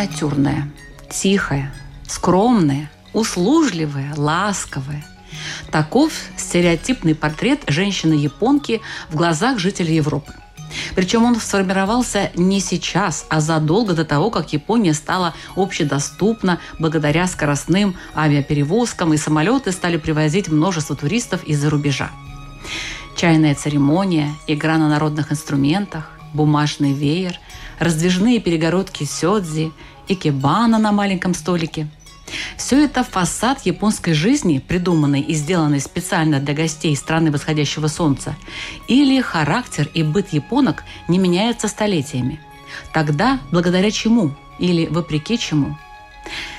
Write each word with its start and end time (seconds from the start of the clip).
Миниатюрная, 0.00 0.66
тихая, 1.10 1.74
скромная, 2.08 2.90
услужливая, 3.12 4.14
ласковая. 4.16 5.04
Таков 5.70 6.14
стереотипный 6.38 7.14
портрет 7.14 7.60
женщины-японки 7.66 8.80
в 9.10 9.16
глазах 9.16 9.58
жителей 9.58 9.96
Европы. 9.96 10.32
Причем 10.94 11.24
он 11.24 11.36
сформировался 11.38 12.30
не 12.34 12.60
сейчас, 12.60 13.26
а 13.28 13.42
задолго 13.42 13.92
до 13.92 14.06
того, 14.06 14.30
как 14.30 14.54
Япония 14.54 14.94
стала 14.94 15.34
общедоступна 15.54 16.60
благодаря 16.78 17.26
скоростным 17.26 17.94
авиаперевозкам, 18.16 19.12
и 19.12 19.18
самолеты 19.18 19.70
стали 19.70 19.98
привозить 19.98 20.48
множество 20.48 20.96
туристов 20.96 21.44
из-за 21.44 21.68
рубежа. 21.68 22.10
Чайная 23.16 23.54
церемония, 23.54 24.34
игра 24.46 24.78
на 24.78 24.88
народных 24.88 25.30
инструментах, 25.30 26.08
бумажный 26.32 26.94
веер, 26.94 27.38
раздвижные 27.78 28.40
перегородки 28.40 29.04
сёдзи, 29.04 29.72
икебана 30.12 30.78
на 30.78 30.92
маленьком 30.92 31.34
столике– 31.34 31.88
все 32.56 32.84
это 32.84 33.04
фасад 33.04 33.66
японской 33.66 34.12
жизни, 34.12 34.58
придуманный 34.58 35.20
и 35.20 35.34
сделанный 35.34 35.80
специально 35.80 36.40
для 36.40 36.54
гостей 36.54 36.94
страны 36.96 37.30
восходящего 37.30 37.86
солнца, 37.88 38.36
или 38.88 39.20
характер 39.20 39.88
и 39.94 40.02
быт 40.02 40.32
японок 40.32 40.84
не 41.08 41.18
меняются 41.18 41.68
столетиями. 41.68 42.40
Тогда 42.92 43.40
благодаря 43.50 43.90
чему 43.90 44.32
или 44.58 44.86
вопреки 44.86 45.38
чему? 45.38 45.76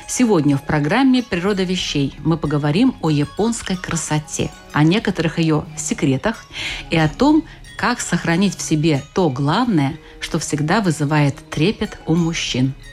Сегодня 0.08 0.58
в 0.58 0.64
программе 0.64 1.24
«Природа 1.24 1.64
вещей» 1.64 2.14
мы 2.20 2.36
поговорим 2.36 2.96
о 3.02 3.10
японской 3.10 3.78
красоте, 3.78 4.52
о 4.74 4.84
некоторых 4.84 5.40
ее 5.40 5.64
секретах 5.78 6.46
и 6.90 6.98
о 6.98 7.08
том, 7.08 7.44
как 7.78 8.02
сохранить 8.02 8.58
в 8.58 8.62
себе 8.62 9.02
то 9.14 9.30
главное, 9.30 9.98
что 10.20 10.38
всегда 10.38 10.82
вызывает 10.82 11.36
трепет 11.50 12.00
у 12.06 12.16
мужчин– 12.16 12.74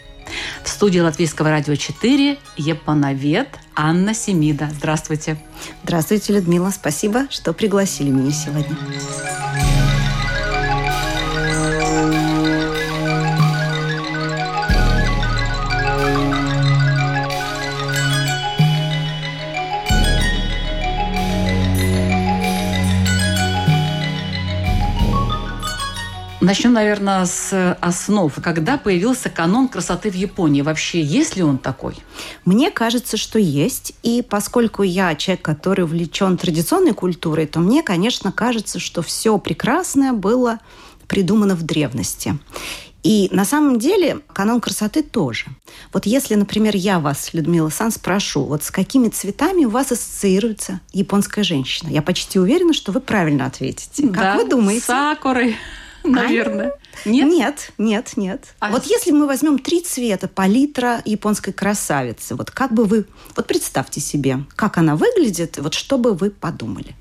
в 0.64 0.68
студии 0.68 0.98
Латвийского 0.98 1.50
радио 1.50 1.74
4 1.74 2.38
Японовед 2.56 3.48
Анна 3.74 4.14
Семида. 4.14 4.68
Здравствуйте. 4.72 5.38
Здравствуйте, 5.84 6.32
Людмила. 6.32 6.70
Спасибо, 6.70 7.26
что 7.30 7.52
пригласили 7.52 8.10
меня 8.10 8.32
сегодня. 8.32 8.76
Начнем, 26.48 26.72
наверное, 26.72 27.26
с 27.26 27.76
основ. 27.82 28.32
Когда 28.42 28.78
появился 28.78 29.28
канон 29.28 29.68
красоты 29.68 30.10
в 30.10 30.14
Японии? 30.14 30.62
Вообще, 30.62 31.02
есть 31.02 31.36
ли 31.36 31.42
он 31.42 31.58
такой? 31.58 31.94
Мне 32.46 32.70
кажется, 32.70 33.18
что 33.18 33.38
есть. 33.38 33.92
И 34.02 34.22
поскольку 34.22 34.82
я 34.82 35.14
человек, 35.14 35.44
который 35.44 35.84
увлечен 35.84 36.38
традиционной 36.38 36.94
культурой, 36.94 37.46
то 37.46 37.60
мне, 37.60 37.82
конечно, 37.82 38.32
кажется, 38.32 38.78
что 38.78 39.02
все 39.02 39.36
прекрасное 39.36 40.14
было 40.14 40.58
придумано 41.06 41.54
в 41.54 41.64
древности. 41.64 42.38
И 43.02 43.28
на 43.30 43.44
самом 43.44 43.78
деле 43.78 44.20
канон 44.32 44.62
красоты 44.62 45.02
тоже. 45.02 45.44
Вот 45.92 46.06
если, 46.06 46.34
например, 46.34 46.74
я 46.74 46.98
вас, 46.98 47.34
Людмила 47.34 47.68
Сан, 47.68 47.90
спрошу, 47.90 48.44
вот 48.44 48.64
с 48.64 48.70
какими 48.70 49.10
цветами 49.10 49.66
у 49.66 49.68
вас 49.68 49.92
ассоциируется 49.92 50.80
японская 50.94 51.44
женщина? 51.44 51.90
Я 51.90 52.00
почти 52.00 52.38
уверена, 52.38 52.72
что 52.72 52.90
вы 52.90 53.00
правильно 53.00 53.44
ответите. 53.44 54.04
Как 54.04 54.16
да, 54.16 54.36
вы 54.36 54.48
думаете? 54.48 54.86
Сакурой 54.86 55.54
наверное. 56.04 56.72
Нет? 57.04 57.34
Нет, 57.34 57.72
нет, 57.78 58.12
нет. 58.16 58.54
А 58.58 58.70
вот 58.70 58.84
если 58.84 59.12
мы 59.12 59.26
возьмем 59.26 59.58
три 59.58 59.80
цвета 59.80 60.28
палитра 60.28 61.02
японской 61.04 61.52
красавицы, 61.52 62.34
вот 62.34 62.50
как 62.50 62.72
бы 62.72 62.84
вы... 62.84 63.06
Вот 63.36 63.46
представьте 63.46 64.00
себе, 64.00 64.44
как 64.56 64.78
она 64.78 64.96
выглядит, 64.96 65.58
вот 65.58 65.74
что 65.74 65.98
бы 65.98 66.14
вы 66.14 66.30
подумали. 66.30 66.94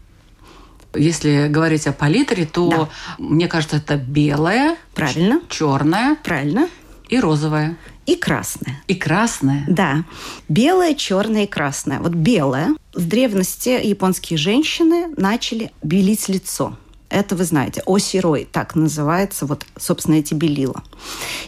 Если 0.95 1.47
говорить 1.47 1.85
о 1.87 1.93
палитре, 1.93 2.45
то 2.45 2.69
да. 2.69 2.89
мне 3.17 3.47
кажется, 3.47 3.77
это 3.77 3.97
белое, 3.97 4.77
правильно, 4.93 5.41
черное, 5.49 6.15
правильно, 6.23 6.69
и 7.09 7.19
розовое. 7.19 7.77
И 8.05 8.15
красное. 8.15 8.81
И 8.87 8.95
красное? 8.95 9.65
Да. 9.67 10.05
Белое, 10.47 10.93
черное 10.93 11.43
и 11.43 11.47
красное. 11.47 11.99
Вот 11.99 12.13
белое. 12.13 12.73
С 12.93 13.03
древности 13.03 13.85
японские 13.85 14.37
женщины 14.37 15.13
начали 15.17 15.71
белить 15.83 16.29
лицо. 16.29 16.77
Это 17.09 17.35
вы 17.35 17.45
знаете. 17.45 17.81
Осирой 17.85 18.47
так 18.51 18.75
называется, 18.75 19.45
вот, 19.45 19.65
собственно, 19.77 20.15
эти 20.15 20.33
белила. 20.33 20.83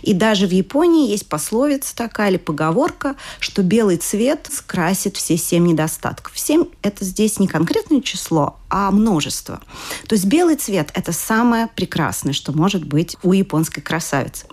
И 0.02 0.14
даже 0.14 0.48
в 0.48 0.52
Японии 0.52 1.10
есть 1.10 1.28
пословица 1.28 1.96
такая 1.96 2.30
или 2.30 2.38
поговорка, 2.38 3.16
что 3.40 3.62
белый 3.62 3.98
цвет 3.98 4.48
скрасит 4.50 5.18
все 5.18 5.36
семь 5.38 5.68
недостатков. 5.68 6.38
Семь– 6.40 6.66
это 6.82 7.04
здесь 7.04 7.40
не 7.40 7.48
конкретное 7.48 8.00
число, 8.00 8.58
а 8.70 8.90
множество. 8.92 9.60
То 10.08 10.16
есть 10.16 10.26
белый 10.26 10.56
цвет– 10.56 10.92
это 10.94 11.12
самое 11.12 11.68
прекрасное, 11.68 12.34
что 12.34 12.54
может 12.54 12.86
быть 12.86 13.18
у 13.22 13.34
японской 13.34 13.82
красавицы. 13.82 14.46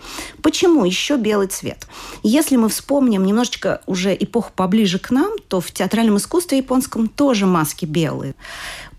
Почему 0.42 0.84
еще 0.84 1.16
белый 1.16 1.46
цвет? 1.46 1.86
Если 2.24 2.56
мы 2.56 2.68
вспомним 2.68 3.24
немножечко 3.24 3.80
уже 3.86 4.16
эпоху 4.18 4.50
поближе 4.56 4.98
к 4.98 5.10
нам, 5.10 5.38
то 5.48 5.60
в 5.60 5.70
театральном 5.70 6.16
искусстве 6.16 6.58
японском 6.58 7.08
тоже 7.08 7.46
маски 7.46 7.84
белые 7.84 8.34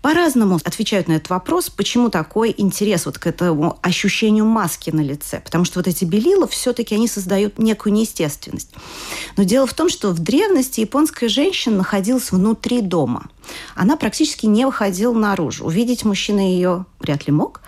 по-разному 0.02 0.58
отвечают 0.64 1.08
на 1.08 1.12
этот 1.12 1.30
вопрос, 1.30 1.70
почему 1.70 2.08
такой 2.10 2.54
интерес 2.56 3.06
вот 3.06 3.18
к 3.18 3.26
этому 3.26 3.78
ощущению 3.82 4.44
маски 4.44 4.90
на 4.90 5.00
лице. 5.00 5.40
Потому 5.44 5.64
что 5.64 5.78
вот 5.78 5.88
эти 5.88 6.04
белила 6.04 6.46
все-таки 6.46 6.94
они 6.94 7.08
создают 7.08 7.58
некую 7.58 7.92
неестественность. 7.92 8.70
Но 9.36 9.42
дело 9.42 9.66
в 9.66 9.74
том, 9.74 9.88
что 9.88 10.10
в 10.10 10.18
древности 10.18 10.80
японская 10.80 11.28
женщина 11.28 11.78
находилась 11.78 12.30
внутри 12.30 12.80
дома. 12.80 13.26
Она 13.74 13.96
практически 13.96 14.46
не 14.46 14.66
выходила 14.66 15.12
наружу. 15.12 15.64
Увидеть 15.64 16.04
мужчина 16.04 16.40
ее 16.40 16.84
вряд 17.00 17.26
ли 17.26 17.32
мог. 17.32 17.60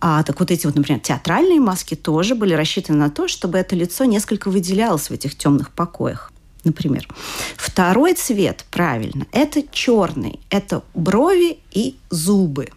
А 0.00 0.22
так 0.22 0.40
вот 0.40 0.50
эти 0.50 0.66
вот, 0.66 0.74
например, 0.74 1.00
театральные 1.00 1.60
маски 1.60 1.94
тоже 1.94 2.34
были 2.34 2.54
рассчитаны 2.54 2.98
на 2.98 3.10
то, 3.10 3.28
чтобы 3.28 3.58
это 3.58 3.76
лицо 3.76 4.04
несколько 4.04 4.50
выделялось 4.50 5.08
в 5.08 5.12
этих 5.12 5.36
темных 5.36 5.70
покоях 5.70 6.32
например. 6.64 7.08
Второй 7.56 8.14
цвет, 8.14 8.64
правильно, 8.70 9.26
это 9.32 9.62
черный. 9.70 10.40
Это 10.50 10.82
брови 10.94 11.58
и 11.72 11.96
зубы. 12.10 12.68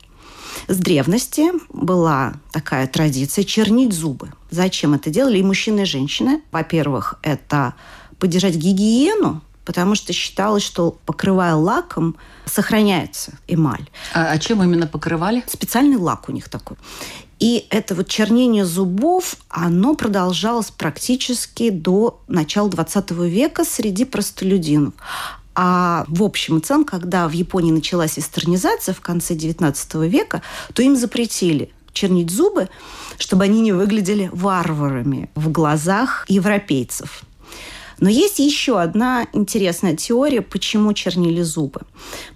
С 0.68 0.78
древности 0.78 1.52
была 1.70 2.36
такая 2.52 2.88
традиция 2.88 3.44
чернить 3.44 3.94
зубы. 3.94 4.32
Зачем 4.52 4.94
это 4.94 5.10
делали 5.10 5.40
и 5.40 5.44
мужчины, 5.44 5.82
и 5.82 5.86
женщины? 5.86 6.42
Во-первых, 6.52 7.16
это 7.22 7.74
поддержать 8.20 8.56
гигиену, 8.56 9.42
потому 9.66 9.96
что 9.96 10.14
считалось, 10.14 10.64
что 10.64 10.98
покрывая 11.06 11.56
лаком, 11.56 12.16
сохраняется 12.46 13.34
эмаль. 13.48 13.90
А, 14.14 14.32
а 14.32 14.38
чем 14.38 14.64
именно 14.64 14.88
покрывали? 14.88 15.44
Специальный 15.48 15.98
лак 15.98 16.30
у 16.30 16.32
них 16.32 16.50
такой. 16.50 16.78
И 17.44 17.66
это 17.72 17.94
вот 17.94 18.08
чернение 18.08 18.64
зубов, 18.64 19.36
оно 19.50 19.96
продолжалось 19.96 20.72
практически 20.72 21.72
до 21.72 22.22
начала 22.30 22.70
20 22.70 23.12
века 23.12 23.66
среди 23.66 24.06
простолюдинов. 24.06 24.94
А 25.54 26.06
в 26.08 26.24
общем 26.24 26.60
и 26.60 26.62
целом, 26.62 26.86
когда 26.86 27.28
в 27.28 27.34
Японии 27.34 27.74
началась 27.74 28.16
вестернизация 28.16 28.96
в 28.96 29.02
конце 29.02 29.36
19 29.36 29.96
века, 30.10 30.42
то 30.74 30.82
им 30.84 30.96
запретили 30.96 31.70
чернить 31.92 32.30
зубы, 32.30 32.70
чтобы 33.18 33.44
они 33.44 33.60
не 33.60 33.74
выглядели 33.74 34.30
варварами 34.32 35.30
в 35.36 35.52
глазах 35.52 36.24
европейцев. 36.30 37.24
Но 38.00 38.08
есть 38.08 38.40
еще 38.40 38.80
одна 38.80 39.28
интересная 39.34 39.98
теория, 39.98 40.42
почему 40.42 40.94
чернили 40.94 41.42
зубы. 41.42 41.82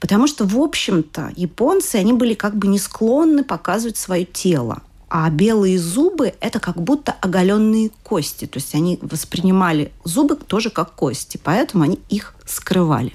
Потому 0.01 0.27
что, 0.27 0.43
в 0.43 0.59
общем-то, 0.59 1.31
японцы, 1.37 1.95
они 1.95 2.11
были 2.11 2.33
как 2.33 2.57
бы 2.57 2.67
не 2.67 2.77
склонны 2.77 3.45
показывать 3.45 3.95
свое 3.95 4.25
тело. 4.25 4.81
А 5.09 5.29
белые 5.29 5.79
зубы– 5.79 6.33
это 6.41 6.59
как 6.59 6.81
будто 6.81 7.15
оголенные 7.21 7.91
кости. 8.03 8.45
То 8.45 8.57
есть 8.57 8.75
они 8.75 8.99
воспринимали 9.01 9.91
зубы 10.03 10.35
тоже 10.35 10.69
как 10.69 10.93
кости, 10.93 11.39
поэтому 11.41 11.83
они 11.83 11.99
их 12.09 12.33
скрывали. 12.45 13.13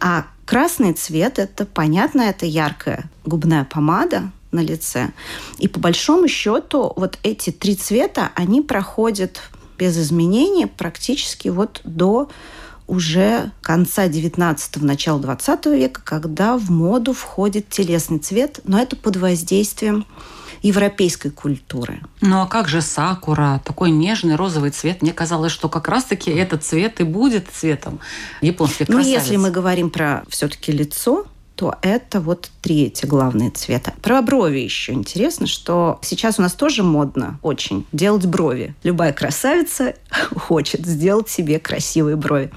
А 0.00 0.26
красный 0.46 0.94
цвет– 0.94 1.38
это, 1.40 1.66
понятно, 1.66 2.22
это 2.22 2.46
яркая 2.46 3.10
губная 3.24 3.64
помада, 3.64 4.30
на 4.52 4.60
лице. 4.60 5.10
И 5.58 5.68
по 5.68 5.78
большому 5.78 6.28
счету 6.28 6.92
вот 6.96 7.18
эти 7.22 7.50
три 7.50 7.76
цвета, 7.76 8.32
они 8.34 8.62
проходят 8.62 9.40
без 9.78 9.98
изменений 9.98 10.66
практически 10.66 11.48
вот 11.48 11.80
до 11.84 12.28
уже 12.86 13.50
конца 13.62 14.06
19-го, 14.06 14.84
начала 14.84 15.20
20 15.20 15.66
века, 15.66 16.00
когда 16.04 16.56
в 16.56 16.70
моду 16.70 17.12
входит 17.12 17.68
телесный 17.68 18.18
цвет, 18.18 18.60
но 18.64 18.80
это 18.80 18.96
под 18.96 19.16
воздействием 19.16 20.06
европейской 20.62 21.30
культуры. 21.30 22.00
Ну 22.20 22.40
а 22.40 22.46
как 22.46 22.68
же 22.68 22.80
сакура, 22.80 23.60
такой 23.64 23.90
нежный 23.90 24.36
розовый 24.36 24.70
цвет? 24.70 25.02
Мне 25.02 25.12
казалось, 25.12 25.52
что 25.52 25.68
как 25.68 25.88
раз-таки 25.88 26.30
этот 26.30 26.64
цвет 26.64 27.00
и 27.00 27.04
будет 27.04 27.48
цветом 27.52 28.00
японских 28.40 28.86
красавиц. 28.86 29.06
Ну, 29.06 29.12
если 29.12 29.36
мы 29.36 29.50
говорим 29.50 29.90
про 29.90 30.24
все-таки 30.28 30.72
лицо, 30.72 31.26
то 31.56 31.74
это 31.80 32.20
вот 32.20 32.50
третьи 32.60 33.06
главные 33.06 33.50
цвета. 33.50 33.94
Про 34.02 34.20
брови 34.20 34.58
еще 34.58 34.92
интересно, 34.92 35.46
что 35.46 35.98
сейчас 36.02 36.38
у 36.38 36.42
нас 36.42 36.52
тоже 36.52 36.82
модно 36.82 37.38
очень 37.42 37.86
делать 37.92 38.26
брови. 38.26 38.74
Любая 38.82 39.12
красавица 39.12 39.94
хочет 40.36 40.86
сделать 40.86 41.30
себе 41.30 41.58
красивые 41.58 42.16
брови. 42.16 42.50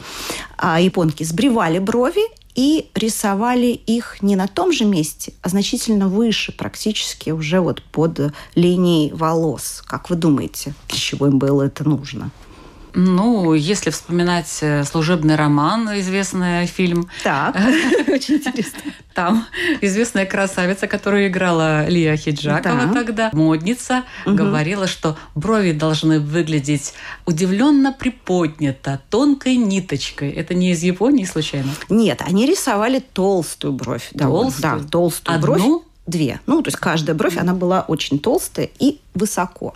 А 0.57 0.81
японки 0.81 1.23
сбривали 1.23 1.79
брови 1.79 2.21
и 2.59 2.89
рисовали 2.93 3.67
их 3.67 4.21
не 4.21 4.35
на 4.35 4.45
том 4.49 4.73
же 4.73 4.83
месте, 4.83 5.31
а 5.41 5.47
значительно 5.47 6.09
выше, 6.09 6.51
практически 6.51 7.29
уже 7.29 7.61
вот 7.61 7.81
под 7.81 8.33
линией 8.53 9.13
волос. 9.13 9.81
Как 9.85 10.09
вы 10.09 10.17
думаете, 10.17 10.73
для 10.89 10.97
чего 10.97 11.27
им 11.27 11.39
было 11.39 11.61
это 11.61 11.87
нужно? 11.87 12.31
Ну, 12.93 13.53
если 13.53 13.89
вспоминать 13.89 14.59
э, 14.61 14.83
служебный 14.83 15.35
роман, 15.35 15.87
известный 15.99 16.65
фильм. 16.65 17.09
Так, 17.23 17.55
очень 18.07 18.35
интересно. 18.35 18.79
Там 19.13 19.45
известная 19.81 20.25
красавица, 20.25 20.87
которую 20.87 21.27
играла 21.27 21.87
Лия 21.87 22.15
Хиджакова 22.15 22.85
да. 22.85 22.93
тогда, 22.93 23.29
модница, 23.33 24.03
угу. 24.25 24.35
говорила, 24.35 24.87
что 24.87 25.17
брови 25.35 25.71
должны 25.71 26.19
выглядеть 26.19 26.93
удивленно 27.25 27.91
приподнято, 27.91 29.01
тонкой 29.09 29.57
ниточкой. 29.57 30.31
Это 30.31 30.53
не 30.53 30.71
из 30.71 30.83
Японии 30.83 31.25
случайно? 31.25 31.71
Нет, 31.89 32.21
они 32.25 32.45
рисовали 32.45 32.99
толстую 32.99 33.73
бровь. 33.73 34.09
Толстую? 34.17 34.79
Да, 34.79 34.87
толстую 34.89 35.35
Одну? 35.35 35.47
бровь. 35.47 35.83
Две. 36.07 36.39
Ну, 36.47 36.63
то 36.63 36.69
есть 36.69 36.79
каждая 36.79 37.15
бровь, 37.15 37.37
она 37.37 37.53
была 37.53 37.81
очень 37.81 38.17
толстая 38.17 38.67
и 38.79 38.99
высоко. 39.13 39.75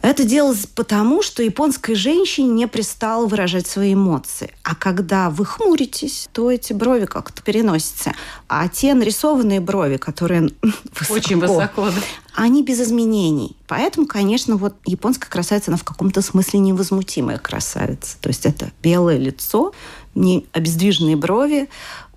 Это 0.00 0.24
делалось 0.24 0.66
потому, 0.66 1.22
что 1.22 1.42
японской 1.42 1.94
женщине 1.94 2.48
не 2.48 2.68
пристало 2.68 3.26
выражать 3.26 3.66
свои 3.66 3.94
эмоции. 3.94 4.52
А 4.62 4.74
когда 4.74 5.28
вы 5.28 5.44
хмуритесь, 5.44 6.28
то 6.32 6.50
эти 6.50 6.72
брови 6.72 7.06
как-то 7.06 7.42
переносятся. 7.42 8.12
А 8.48 8.68
те 8.68 8.94
нарисованные 8.94 9.60
брови, 9.60 9.96
которые 9.96 10.50
высоко, 10.62 11.14
Очень 11.14 11.38
высоко, 11.40 11.86
да. 11.86 12.00
они 12.34 12.62
без 12.62 12.80
изменений. 12.80 13.56
Поэтому, 13.66 14.06
конечно, 14.06 14.56
вот 14.56 14.76
японская 14.86 15.30
красавица, 15.30 15.70
она 15.70 15.78
в 15.78 15.84
каком-то 15.84 16.22
смысле 16.22 16.60
невозмутимая 16.60 17.38
красавица. 17.38 18.16
То 18.20 18.28
есть 18.28 18.46
это 18.46 18.70
белое 18.82 19.18
лицо, 19.18 19.72
не 20.14 20.46
обездвиженные 20.52 21.16
брови, 21.16 21.68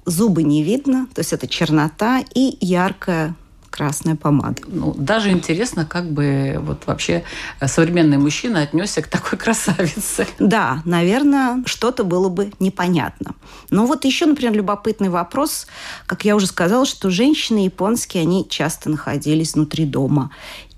зубы 0.06 0.44
не 0.44 0.64
видно, 0.64 1.08
то 1.14 1.22
есть 1.22 1.34
это 1.34 1.48
чернота 1.48 2.24
и 2.34 2.58
яркая 2.60 3.36
красная 3.82 4.16
помада. 4.16 4.62
Ну, 4.68 4.94
даже 4.96 5.32
интересно, 5.32 5.88
как 5.88 6.12
бы 6.12 6.60
вот 6.62 6.86
вообще 6.86 7.24
современный 7.66 8.20
мужчина 8.20 8.62
отнесся 8.62 9.02
к 9.02 9.08
такой 9.08 9.40
красавице. 9.46 10.28
Да, 10.38 10.84
наверное, 10.86 11.64
что-то 11.66 12.04
было 12.04 12.30
бы 12.30 12.52
непонятно. 12.60 13.34
Но 13.72 13.88
вот 13.88 14.06
еще, 14.06 14.28
например, 14.28 14.54
любопытный 14.54 15.10
вопрос. 15.10 15.66
Как 16.06 16.26
я 16.26 16.36
уже 16.36 16.46
сказала, 16.46 16.86
что 16.86 17.10
женщины 17.10 17.66
японские, 17.66 18.22
они 18.22 18.48
часто 18.48 18.92
находились 18.92 19.56
внутри 19.56 19.86
дома. 19.86 20.30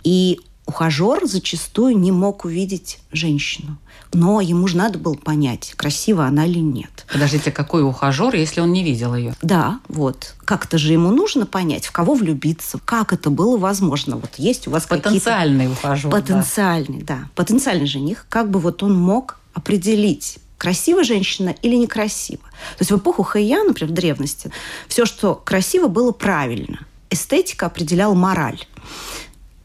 И 0.05 0.39
ухажер 0.65 1.25
зачастую 1.25 1.97
не 1.97 2.13
мог 2.13 2.45
увидеть 2.45 2.99
женщину 3.11 3.77
но 4.13 4.41
ему 4.41 4.67
же 4.67 4.77
надо 4.77 4.99
было 4.99 5.15
понять, 5.15 5.73
красива 5.75 6.25
она 6.25 6.45
или 6.45 6.59
нет. 6.59 7.05
Подождите, 7.11 7.51
какой 7.51 7.83
ухажер, 7.83 8.35
если 8.35 8.61
он 8.61 8.71
не 8.71 8.83
видел 8.83 9.15
ее? 9.15 9.35
Да, 9.41 9.79
вот. 9.87 10.35
Как-то 10.45 10.77
же 10.77 10.93
ему 10.93 11.11
нужно 11.11 11.45
понять, 11.45 11.85
в 11.85 11.91
кого 11.91 12.13
влюбиться, 12.13 12.79
как 12.83 13.13
это 13.13 13.29
было 13.29 13.57
возможно. 13.57 14.17
Вот 14.17 14.31
есть 14.37 14.67
у 14.67 14.71
вас 14.71 14.85
Потенциальный 14.85 15.71
ухажер. 15.71 16.11
Потенциальный, 16.11 17.01
да. 17.01 17.15
да. 17.15 17.29
Потенциальный 17.35 17.87
жених. 17.87 18.25
Как 18.29 18.49
бы 18.49 18.59
вот 18.59 18.83
он 18.83 18.95
мог 18.99 19.39
определить, 19.53 20.39
красивая 20.57 21.03
женщина 21.03 21.55
или 21.61 21.75
некрасива. 21.75 22.43
То 22.77 22.81
есть 22.81 22.91
в 22.91 22.97
эпоху 22.97 23.23
Хэйя, 23.23 23.63
например, 23.63 23.91
в 23.91 23.93
древности, 23.95 24.51
все, 24.87 25.05
что 25.05 25.35
красиво, 25.35 25.87
было 25.87 26.11
правильно. 26.11 26.79
Эстетика 27.09 27.67
определяла 27.67 28.13
мораль. 28.13 28.59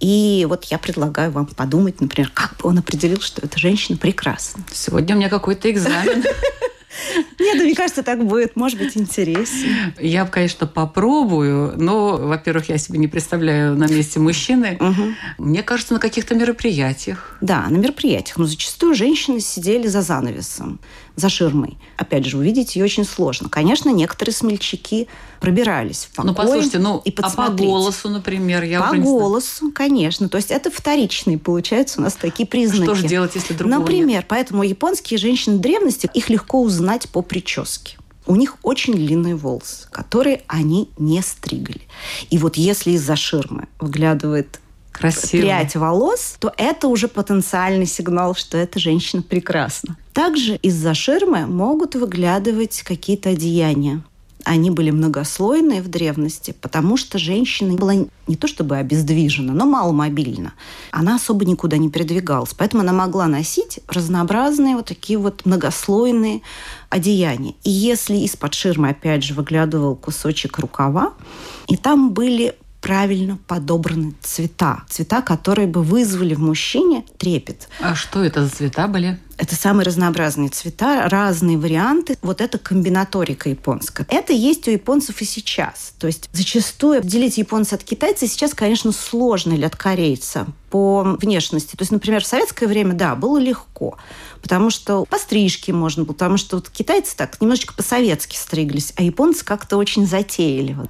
И 0.00 0.46
вот 0.48 0.64
я 0.64 0.78
предлагаю 0.78 1.30
вам 1.30 1.46
подумать, 1.46 2.00
например, 2.00 2.30
как 2.32 2.56
бы 2.56 2.68
он 2.68 2.78
определил, 2.78 3.20
что 3.20 3.44
эта 3.44 3.58
женщина 3.58 3.98
прекрасна. 3.98 4.62
Сегодня 4.72 5.14
у 5.14 5.18
меня 5.18 5.28
какой-то 5.28 5.70
экзамен. 5.70 6.24
Нет, 7.38 7.56
ну, 7.56 7.64
мне 7.64 7.74
кажется, 7.74 8.02
так 8.02 8.24
будет, 8.24 8.56
может 8.56 8.78
быть, 8.78 8.96
интереснее. 8.96 9.94
Я, 10.00 10.24
конечно, 10.26 10.66
попробую, 10.66 11.74
но, 11.76 12.16
во-первых, 12.16 12.68
я 12.68 12.78
себе 12.78 12.98
не 12.98 13.08
представляю 13.08 13.76
на 13.76 13.86
месте 13.86 14.18
мужчины. 14.18 14.76
Угу. 14.80 15.46
Мне 15.46 15.62
кажется, 15.62 15.94
на 15.94 16.00
каких-то 16.00 16.34
мероприятиях. 16.34 17.36
Да, 17.40 17.66
на 17.68 17.76
мероприятиях. 17.76 18.36
Но 18.38 18.46
зачастую 18.46 18.94
женщины 18.94 19.40
сидели 19.40 19.86
за 19.86 20.02
занавесом 20.02 20.80
за 21.18 21.28
ширмой. 21.28 21.76
Опять 21.96 22.26
же, 22.26 22.38
увидеть 22.38 22.76
ее 22.76 22.84
очень 22.84 23.04
сложно. 23.04 23.48
Конечно, 23.48 23.90
некоторые 23.90 24.34
смельчаки 24.34 25.08
пробирались 25.40 26.08
в 26.10 26.16
покой 26.16 26.30
Ну, 26.30 26.34
послушайте, 26.34 26.78
ну, 26.78 27.02
и 27.04 27.14
а 27.20 27.30
по 27.30 27.48
голосу, 27.50 28.08
например, 28.08 28.62
я 28.62 28.82
По 28.82 28.96
голосу, 28.96 29.66
не 29.66 29.72
конечно. 29.72 30.28
То 30.28 30.36
есть 30.36 30.50
это 30.50 30.70
вторичные, 30.70 31.38
получаются 31.38 32.00
у 32.00 32.04
нас 32.04 32.14
такие 32.14 32.46
признаки. 32.46 32.84
Что 32.84 32.94
же 32.94 33.08
делать, 33.08 33.34
если 33.34 33.54
другого 33.54 33.80
Например, 33.80 34.18
нет? 34.18 34.26
поэтому 34.28 34.62
японские 34.62 35.18
женщины 35.18 35.58
древности, 35.58 36.08
их 36.14 36.30
легко 36.30 36.62
узнать 36.62 37.08
по 37.08 37.22
прическе 37.22 37.98
у 38.26 38.36
них 38.36 38.56
очень 38.62 38.92
длинные 38.92 39.36
волосы, 39.36 39.88
которые 39.90 40.42
они 40.48 40.90
не 40.98 41.22
стригли. 41.22 41.80
И 42.28 42.36
вот 42.36 42.56
если 42.56 42.90
из-за 42.90 43.16
ширмы 43.16 43.68
выглядывает 43.80 44.60
Красиво. 44.98 45.42
прядь 45.42 45.76
волос, 45.76 46.36
то 46.38 46.52
это 46.56 46.88
уже 46.88 47.08
потенциальный 47.08 47.86
сигнал, 47.86 48.34
что 48.34 48.58
эта 48.58 48.78
женщина 48.78 49.22
прекрасна. 49.22 49.96
Также 50.12 50.56
из-за 50.56 50.94
ширмы 50.94 51.46
могут 51.46 51.94
выглядывать 51.94 52.82
какие-то 52.82 53.30
одеяния. 53.30 54.02
Они 54.44 54.70
были 54.70 54.90
многослойные 54.90 55.82
в 55.82 55.88
древности, 55.88 56.54
потому 56.60 56.96
что 56.96 57.18
женщина 57.18 57.74
была 57.74 57.94
не 58.26 58.36
то 58.36 58.46
чтобы 58.46 58.76
обездвижена, 58.76 59.52
но 59.52 59.66
маломобильна. 59.66 60.54
Она 60.90 61.16
особо 61.16 61.44
никуда 61.44 61.76
не 61.76 61.90
передвигалась. 61.90 62.54
Поэтому 62.56 62.82
она 62.82 62.92
могла 62.92 63.26
носить 63.26 63.80
разнообразные 63.88 64.76
вот 64.76 64.86
такие 64.86 65.18
вот 65.18 65.44
многослойные 65.44 66.40
одеяния. 66.88 67.54
И 67.62 67.70
если 67.70 68.16
из-под 68.18 68.54
ширмы, 68.54 68.90
опять 68.90 69.22
же, 69.22 69.34
выглядывал 69.34 69.96
кусочек 69.96 70.58
рукава, 70.58 71.12
и 71.66 71.76
там 71.76 72.12
были 72.12 72.54
правильно 72.80 73.38
подобраны 73.46 74.14
цвета. 74.20 74.84
Цвета, 74.88 75.22
которые 75.22 75.68
бы 75.68 75.82
вызвали 75.82 76.34
в 76.34 76.40
мужчине 76.40 77.04
трепет. 77.18 77.68
А 77.80 77.94
что 77.94 78.22
это 78.24 78.44
за 78.44 78.50
цвета 78.50 78.88
были? 78.88 79.18
Это 79.38 79.54
самые 79.54 79.86
разнообразные 79.86 80.50
цвета, 80.50 81.08
разные 81.08 81.56
варианты. 81.56 82.18
Вот 82.22 82.40
это 82.40 82.58
комбинаторика 82.58 83.48
японская. 83.48 84.06
Это 84.10 84.32
есть 84.32 84.66
у 84.66 84.72
японцев 84.72 85.22
и 85.22 85.24
сейчас. 85.24 85.94
То 85.98 86.08
есть 86.08 86.28
зачастую 86.32 87.02
делить 87.02 87.38
японца 87.38 87.76
от 87.76 87.84
китайца 87.84 88.26
сейчас, 88.26 88.52
конечно, 88.52 88.90
сложно 88.90 89.52
или 89.52 89.64
от 89.64 89.76
корейца 89.76 90.46
по 90.70 91.16
внешности. 91.20 91.76
То 91.76 91.82
есть, 91.82 91.92
например, 91.92 92.22
в 92.22 92.26
советское 92.26 92.66
время, 92.66 92.94
да, 92.94 93.14
было 93.14 93.38
легко, 93.38 93.96
потому 94.42 94.70
что 94.70 95.04
по 95.06 95.18
стрижке 95.18 95.72
можно 95.72 96.04
было, 96.04 96.12
потому 96.12 96.36
что 96.36 96.56
вот 96.56 96.68
китайцы 96.68 97.16
так 97.16 97.40
немножечко 97.40 97.74
по-советски 97.74 98.36
стриглись, 98.36 98.92
а 98.96 99.02
японцы 99.02 99.44
как-то 99.44 99.76
очень 99.76 100.06
затейливо. 100.06 100.88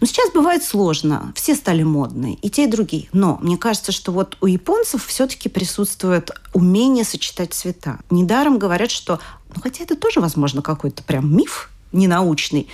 Но 0.00 0.06
сейчас 0.06 0.30
бывает 0.32 0.62
сложно. 0.62 1.32
Все 1.34 1.54
стали 1.54 1.82
модные, 1.82 2.34
и 2.34 2.50
те, 2.50 2.64
и 2.64 2.66
другие. 2.66 3.08
Но 3.12 3.38
мне 3.40 3.56
кажется, 3.56 3.92
что 3.92 4.12
вот 4.12 4.36
у 4.40 4.46
японцев 4.46 5.06
все-таки 5.06 5.48
присутствует 5.48 6.30
умение 6.52 7.04
сочетать 7.04 7.54
цвета. 7.54 7.67
Недаром 8.10 8.58
говорят, 8.58 8.90
что... 8.90 9.20
Ну, 9.54 9.62
хотя 9.62 9.84
это 9.84 9.96
тоже, 9.96 10.20
возможно, 10.20 10.62
какой-то 10.62 11.02
прям 11.02 11.34
миф, 11.34 11.70
ненаучный. 11.92 12.68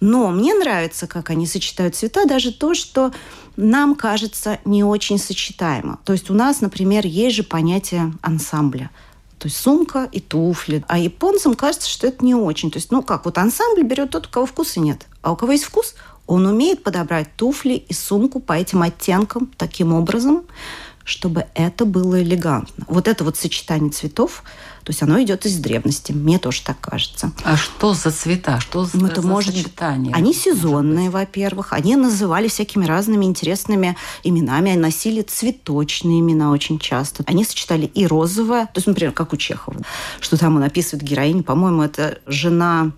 Но 0.00 0.30
мне 0.30 0.54
нравится, 0.54 1.06
как 1.06 1.30
они 1.30 1.46
сочетают 1.46 1.94
цвета, 1.94 2.26
даже 2.26 2.52
то, 2.52 2.74
что 2.74 3.12
нам 3.56 3.94
кажется 3.94 4.58
не 4.64 4.84
очень 4.84 5.18
сочетаемо. 5.18 5.98
То 6.04 6.12
есть 6.12 6.30
у 6.30 6.34
нас, 6.34 6.60
например, 6.60 7.06
есть 7.06 7.36
же 7.36 7.42
понятие 7.42 8.12
ансамбля. 8.22 8.90
То 9.38 9.48
есть 9.48 9.58
сумка 9.58 10.08
и 10.10 10.20
туфли. 10.20 10.84
А 10.88 10.98
японцам 10.98 11.54
кажется, 11.54 11.88
что 11.88 12.06
это 12.06 12.24
не 12.24 12.34
очень. 12.34 12.70
То 12.70 12.78
есть, 12.78 12.90
ну 12.90 13.02
как, 13.02 13.24
вот 13.24 13.38
ансамбль 13.38 13.82
берет 13.82 14.10
тот, 14.10 14.26
у 14.26 14.30
кого 14.30 14.46
вкуса 14.46 14.80
нет. 14.80 15.06
А 15.22 15.32
у 15.32 15.36
кого 15.36 15.52
есть 15.52 15.64
вкус, 15.64 15.94
он 16.26 16.46
умеет 16.46 16.82
подобрать 16.82 17.28
туфли 17.36 17.74
и 17.74 17.92
сумку 17.92 18.40
по 18.40 18.54
этим 18.54 18.82
оттенкам 18.82 19.50
таким 19.56 19.92
образом, 19.92 20.42
чтобы 21.06 21.46
это 21.54 21.84
было 21.84 22.20
элегантно. 22.20 22.84
Вот 22.88 23.06
это 23.06 23.22
вот 23.22 23.36
сочетание 23.36 23.90
цветов 23.92 24.42
То 24.82 24.90
есть 24.90 25.02
оно 25.02 25.22
идет 25.22 25.46
из 25.46 25.56
древности. 25.58 26.10
Мне 26.10 26.38
тоже 26.38 26.62
так 26.62 26.80
кажется. 26.80 27.30
А 27.44 27.56
что 27.56 27.94
за 27.94 28.10
цвета? 28.10 28.58
Что 28.58 28.84
за, 28.84 28.96
ну, 28.96 29.06
это 29.06 29.22
за 29.22 29.28
может... 29.28 29.54
сочетание? 29.54 30.12
Они 30.12 30.34
сезонные, 30.34 31.10
во-первых. 31.10 31.72
Они 31.72 31.94
называли 31.94 32.48
всякими 32.48 32.84
разными 32.84 33.24
интересными 33.24 33.96
именами. 34.24 34.72
Они 34.72 34.80
носили 34.80 35.22
цветочные 35.22 36.18
имена 36.20 36.50
очень 36.50 36.80
часто. 36.80 37.22
Они 37.26 37.44
сочетали 37.44 37.86
и 37.86 38.04
розовое, 38.04 38.66
то 38.66 38.78
есть, 38.78 38.88
например, 38.88 39.12
как 39.12 39.32
у 39.32 39.36
Чехова, 39.36 39.80
что 40.20 40.36
там 40.36 40.56
он 40.56 40.64
описывает 40.64 41.04
героиню, 41.04 41.44
по-моему, 41.44 41.82
это 41.82 42.18
жена 42.26 42.90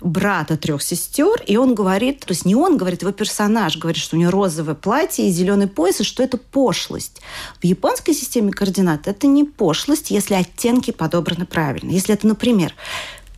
брата 0.00 0.56
трех 0.56 0.82
сестер, 0.82 1.42
и 1.46 1.56
он 1.56 1.74
говорит, 1.74 2.20
то 2.20 2.32
есть 2.32 2.44
не 2.44 2.54
он 2.54 2.76
говорит, 2.76 3.02
его 3.02 3.12
персонаж 3.12 3.76
говорит, 3.76 4.02
что 4.02 4.16
у 4.16 4.18
нее 4.18 4.30
розовое 4.30 4.74
платье 4.74 5.28
и 5.28 5.30
зеленый 5.30 5.66
пояс, 5.66 6.00
и 6.00 6.04
что 6.04 6.22
это 6.22 6.36
пошлость. 6.36 7.20
В 7.60 7.64
японской 7.64 8.12
системе 8.12 8.52
координат 8.52 9.08
это 9.08 9.26
не 9.26 9.44
пошлость, 9.44 10.10
если 10.10 10.34
оттенки 10.34 10.90
подобраны 10.90 11.46
правильно. 11.46 11.90
Если 11.90 12.14
это, 12.14 12.26
например, 12.26 12.74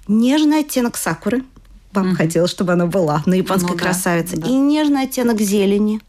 нежный 0.06 0.60
оттенок 0.60 0.96
сакуры, 0.96 1.44
вам 1.92 2.10
mm-hmm. 2.10 2.14
хотелось, 2.14 2.50
чтобы 2.50 2.72
она 2.72 2.86
была 2.86 3.22
на 3.26 3.34
японской 3.34 3.72
ну, 3.72 3.78
красавице, 3.78 4.36
да, 4.36 4.46
да. 4.46 4.48
и 4.48 4.54
нежный 4.54 5.02
оттенок 5.02 5.40
зелени. 5.40 6.00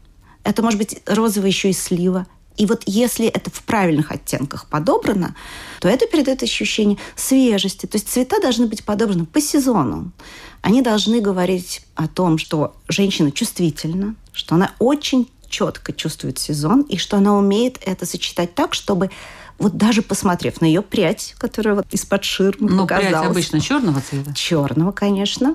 Это 0.44 0.62
может 0.62 0.78
быть 0.78 1.00
розовый 1.06 1.50
еще 1.50 1.70
и 1.70 1.72
слива. 1.72 2.26
И 2.60 2.66
вот 2.66 2.82
если 2.84 3.26
это 3.26 3.50
в 3.50 3.62
правильных 3.62 4.12
оттенках 4.12 4.66
подобрано, 4.66 5.34
то 5.80 5.88
это 5.88 6.06
передает 6.06 6.42
ощущение 6.42 6.98
свежести. 7.16 7.86
То 7.86 7.96
есть 7.96 8.06
цвета 8.10 8.38
должны 8.38 8.66
быть 8.66 8.84
подобраны 8.84 9.24
по 9.24 9.40
сезону. 9.40 10.12
Они 10.60 10.82
должны 10.82 11.22
говорить 11.22 11.80
о 11.94 12.06
том, 12.06 12.36
что 12.36 12.76
женщина 12.86 13.32
чувствительна, 13.32 14.14
что 14.34 14.56
она 14.56 14.74
очень 14.78 15.30
четко 15.48 15.94
чувствует 15.94 16.38
сезон, 16.38 16.82
и 16.82 16.98
что 16.98 17.16
она 17.16 17.34
умеет 17.34 17.78
это 17.86 18.04
сочетать 18.04 18.54
так, 18.54 18.74
чтобы 18.74 19.10
вот 19.58 19.78
даже 19.78 20.02
посмотрев 20.02 20.60
на 20.60 20.66
ее 20.66 20.82
прядь, 20.82 21.34
которая 21.38 21.76
вот 21.76 21.86
из-под 21.90 22.24
ширмы 22.24 22.70
Но 22.70 22.82
показалась. 22.82 23.20
прядь 23.20 23.30
обычно 23.30 23.60
черного 23.62 24.02
цвета? 24.02 24.34
Черного, 24.34 24.92
конечно. 24.92 25.54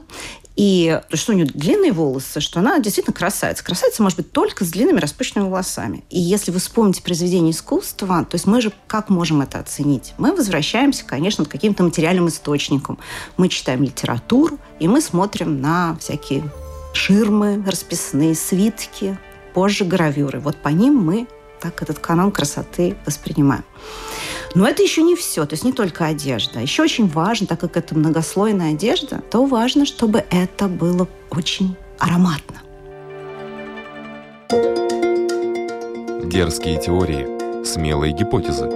И 0.56 1.02
что 1.14 1.34
у 1.34 1.36
нее 1.36 1.46
длинные 1.46 1.92
волосы, 1.92 2.40
что 2.40 2.60
она 2.60 2.80
действительно 2.80 3.14
красавица. 3.14 3.64
Красавица 3.64 4.02
может 4.02 4.18
быть 4.18 4.32
только 4.32 4.64
с 4.64 4.70
длинными 4.70 5.00
распущенными 5.00 5.50
волосами. 5.50 6.04
И 6.10 6.20
если 6.20 6.52
вы 6.52 6.60
вспомните 6.60 7.02
произведение 7.02 7.52
искусства, 7.52 8.26
то 8.30 8.36
есть 8.36 8.48
мы 8.48 8.62
же 8.62 8.72
как 8.88 9.10
можем 9.10 9.42
это 9.42 9.60
оценить? 9.60 10.14
Мы 10.18 10.34
возвращаемся, 10.34 11.06
конечно, 11.06 11.46
к 11.46 11.50
каким-то 11.50 11.84
материальным 11.84 12.30
источникам. 12.30 12.98
Мы 13.38 13.50
читаем 13.50 13.84
литературу, 13.84 14.58
и 14.80 14.88
мы 14.88 15.02
смотрим 15.02 15.62
на 15.62 15.98
всякие 16.00 16.50
ширмы, 16.94 17.64
расписные 17.66 18.36
свитки, 18.36 19.18
позже 19.54 19.84
гравюры. 19.84 20.40
Вот 20.40 20.56
по 20.58 20.70
ним 20.70 20.96
мы 20.96 21.28
так 21.66 21.82
этот 21.82 21.98
канал 21.98 22.32
красоты 22.32 22.96
воспринимаем. 23.06 23.64
Но 24.54 24.68
это 24.68 24.84
еще 24.84 25.02
не 25.02 25.16
все, 25.16 25.46
то 25.46 25.54
есть 25.54 25.64
не 25.64 25.74
только 25.74 26.06
одежда. 26.06 26.60
Еще 26.60 26.84
очень 26.84 27.08
важно, 27.08 27.48
так 27.48 27.60
как 27.60 27.76
это 27.76 27.96
многослойная 27.98 28.74
одежда, 28.74 29.22
то 29.32 29.46
важно, 29.46 29.86
чтобы 29.86 30.24
это 30.30 30.68
было 30.68 31.08
очень 31.32 31.76
ароматно. 31.98 32.62
Дерзкие 36.30 36.80
теории, 36.80 37.66
смелые 37.66 38.14
гипотезы, 38.14 38.70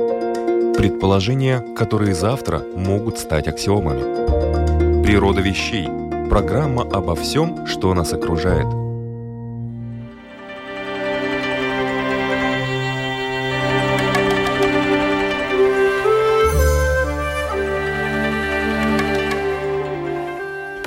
предположения, 0.75 1.60
которые 1.77 2.15
завтра 2.15 2.63
могут 2.75 3.19
стать 3.19 3.48
аксиомами. 3.48 5.03
Природа 5.03 5.41
вещей. 5.41 5.88
Программа 6.29 6.84
обо 6.84 7.15
всем, 7.15 7.67
что 7.67 7.93
нас 7.93 8.13
окружает– 8.13 8.67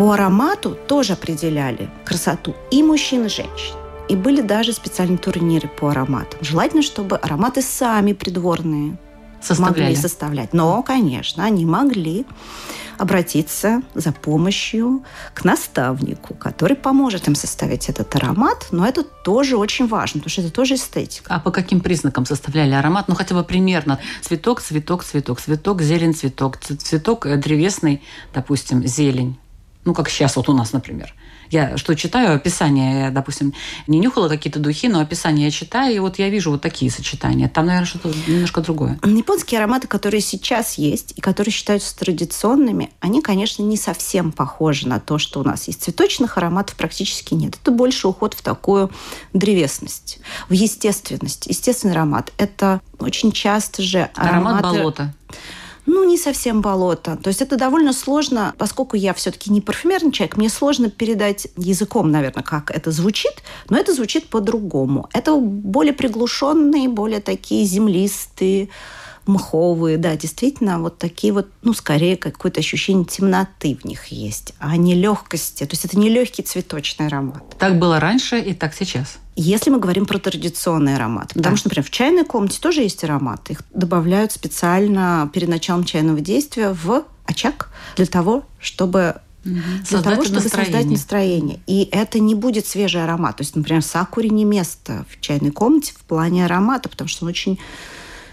По 0.03 0.15
аромату 0.15 0.77
тоже 0.89 1.13
определяли 1.13 1.89
красоту 2.05 2.57
и 2.73 2.83
мужчин, 2.83 3.27
и 3.27 3.29
женщин. 3.29 3.77
И 4.09 4.17
были 4.17 4.41
даже 4.41 4.73
специальные 4.73 5.19
турниры 5.19 5.69
по 5.69 5.91
ароматам. 5.91 6.41
Желательно, 6.43 6.83
чтобы 6.83 7.19
ароматы 7.19 7.63
сами 7.63 8.13
придворные 8.13 8.99
Составляли. 9.41 9.91
могли 9.91 9.95
составлять. 9.95 10.53
Но, 10.53 10.83
конечно, 10.83 11.45
они 11.45 11.65
могли 11.65 12.27
обратиться 12.99 13.83
за 13.95 14.11
помощью 14.11 15.05
к 15.35 15.45
наставнику, 15.45 16.35
который 16.35 16.77
поможет 16.77 17.29
им 17.29 17.37
составить 17.37 17.89
этот 17.89 18.13
аромат. 18.17 18.67
Но 18.73 18.85
это 18.85 19.05
тоже 19.05 19.57
очень 19.57 19.87
важно, 19.87 20.19
потому 20.19 20.31
что 20.31 20.43
это 20.43 20.51
тоже 20.51 20.75
эстетика. 20.75 21.33
А 21.33 21.39
по 21.39 21.53
каким 21.53 21.79
признакам 21.79 22.27
составляли 22.27 22.73
аромат? 22.73 23.07
Ну, 23.07 23.15
хотя 23.15 23.37
бы 23.37 23.45
примерно. 23.45 24.01
Цветок, 24.21 24.63
цветок, 24.63 25.05
цветок. 25.05 25.41
Цветок, 25.41 25.81
зелень, 25.81 26.13
цветок. 26.13 26.57
Цветок 26.57 27.25
э, 27.27 27.37
древесный, 27.37 28.03
допустим, 28.35 28.85
зелень. 28.85 29.39
Ну, 29.85 29.95
как 29.95 30.09
сейчас 30.09 30.37
вот 30.37 30.49
у 30.49 30.53
нас, 30.53 30.73
например. 30.73 31.15
Я 31.51 31.77
что 31.77 31.95
читаю, 31.95 32.35
описание, 32.35 33.01
я, 33.01 33.11
допустим, 33.11 33.53
не 33.87 33.99
нюхала 33.99 34.29
какие-то 34.29 34.59
духи, 34.59 34.89
но 34.89 35.01
описание 35.01 35.47
я 35.47 35.51
читаю, 35.51 35.95
и 35.95 35.99
вот 35.99 36.19
я 36.19 36.31
вижу 36.31 36.51
вот 36.51 36.63
такие 36.63 36.91
сочетания. 36.91 37.49
Там, 37.49 37.67
наверное, 37.67 37.87
что-то 37.87 38.11
немножко 38.27 38.63
другое. 38.63 38.99
Японские 39.05 39.59
ароматы, 39.59 39.87
которые 39.87 40.23
сейчас 40.23 40.79
есть 40.79 41.13
и 41.17 41.21
которые 41.21 41.53
считаются 41.53 41.99
традиционными, 41.99 42.91
они, 43.01 43.21
конечно, 43.21 43.63
не 43.63 43.77
совсем 43.77 44.33
похожи 44.33 44.89
на 44.89 44.99
то, 44.99 45.19
что 45.19 45.41
у 45.41 45.45
нас 45.45 45.67
есть. 45.67 45.83
Цветочных 45.83 46.39
ароматов 46.39 46.77
практически 46.77 47.35
нет. 47.35 47.59
Это 47.61 47.71
больше 47.71 48.09
уход 48.09 48.33
в 48.33 48.41
такую 48.41 48.91
древесность, 49.35 50.21
в 50.49 50.53
естественность. 50.53 51.47
Естественный 51.49 51.93
аромат– 51.93 52.33
это 52.39 52.81
очень 52.99 53.31
часто 53.31 53.83
же 53.83 54.09
ароматы... 54.15 54.59
Аромат 54.59 54.63
болота 54.63 55.15
ну, 55.87 56.05
не 56.05 56.17
совсем 56.17 56.61
болото. 56.61 57.17
То 57.17 57.29
есть 57.29 57.43
это 57.43 57.57
довольно 57.57 57.93
сложно, 57.93 58.55
поскольку 58.59 58.97
я 58.97 59.13
все-таки 59.15 59.51
не 59.51 59.61
парфюмерный 59.61 60.13
человек, 60.13 60.37
мне 60.37 60.49
сложно 60.49 60.91
передать 60.91 61.49
языком, 61.57 62.11
наверное, 62.11 62.43
как 62.43 62.71
это 62.71 62.91
звучит, 62.91 63.43
но 63.69 63.77
это 63.77 63.93
звучит 63.93 64.29
по-другому. 64.29 65.09
Это 65.13 65.35
более 65.35 65.93
приглушенные, 65.93 66.89
более 66.89 67.21
такие 67.21 67.65
землистые, 67.65 68.69
мховые, 69.27 69.99
да, 69.99 70.17
действительно, 70.17 70.79
вот 70.81 70.99
такие 70.99 71.33
вот, 71.33 71.49
ну, 71.63 71.75
скорее 71.75 72.17
какое-то 72.17 72.61
ощущение 72.61 73.05
темноты 73.05 73.79
в 73.81 73.85
них 73.85 74.07
есть, 74.07 74.55
а 74.59 74.77
не 74.77 74.95
легкости. 74.95 75.65
То 75.65 75.73
есть 75.73 75.85
это 75.85 75.99
не 75.99 76.09
легкий 76.09 76.43
цветочный 76.43 77.07
аромат. 77.07 77.43
Так 77.59 77.79
было 77.79 78.01
раньше 78.01 78.41
и 78.41 78.55
так 78.55 78.75
сейчас. 78.75 79.19
Если 79.35 79.71
мы 79.71 79.79
говорим 79.79 80.07
про 80.07 80.19
традиционный 80.19 80.97
аромат. 80.97 81.29
Потому 81.29 81.55
да. 81.55 81.57
что, 81.57 81.69
например, 81.69 81.87
в 81.87 81.91
чайной 81.91 82.25
комнате 82.25 82.59
тоже 82.61 82.83
есть 82.83 83.03
аромат. 83.05 83.51
Их 83.51 83.63
добавляют 83.73 84.33
специально 84.33 85.31
перед 85.33 85.49
началом 85.49 85.85
чайного 85.85 86.21
действия 86.21 86.71
в 86.73 87.05
очаг 87.25 87.71
для 87.97 88.07
того, 88.07 88.45
чтобы 88.59 89.17
Угу. 89.45 89.55
Для 89.55 89.85
создать 89.85 90.05
того, 90.05 90.23
чтобы 90.23 90.41
настроение. 90.41 90.73
создать 90.73 90.93
настроение. 90.93 91.61
И 91.67 91.89
это 91.91 92.21
не 92.21 92.35
будет 92.35 92.67
свежий 92.67 93.03
аромат. 93.03 93.39
То 93.39 93.43
есть, 93.43 93.57
например, 93.57 93.83
сакуре 93.83 94.31
не 94.31 94.45
место 94.45 95.05
в 95.11 95.21
чайной 95.21 95.51
комнате 95.51 95.93
в 95.97 96.03
плане 96.05 96.45
аромата, 96.45 96.89
потому 96.89 97.09
что 97.09 97.25
он 97.25 97.31
очень 97.31 97.59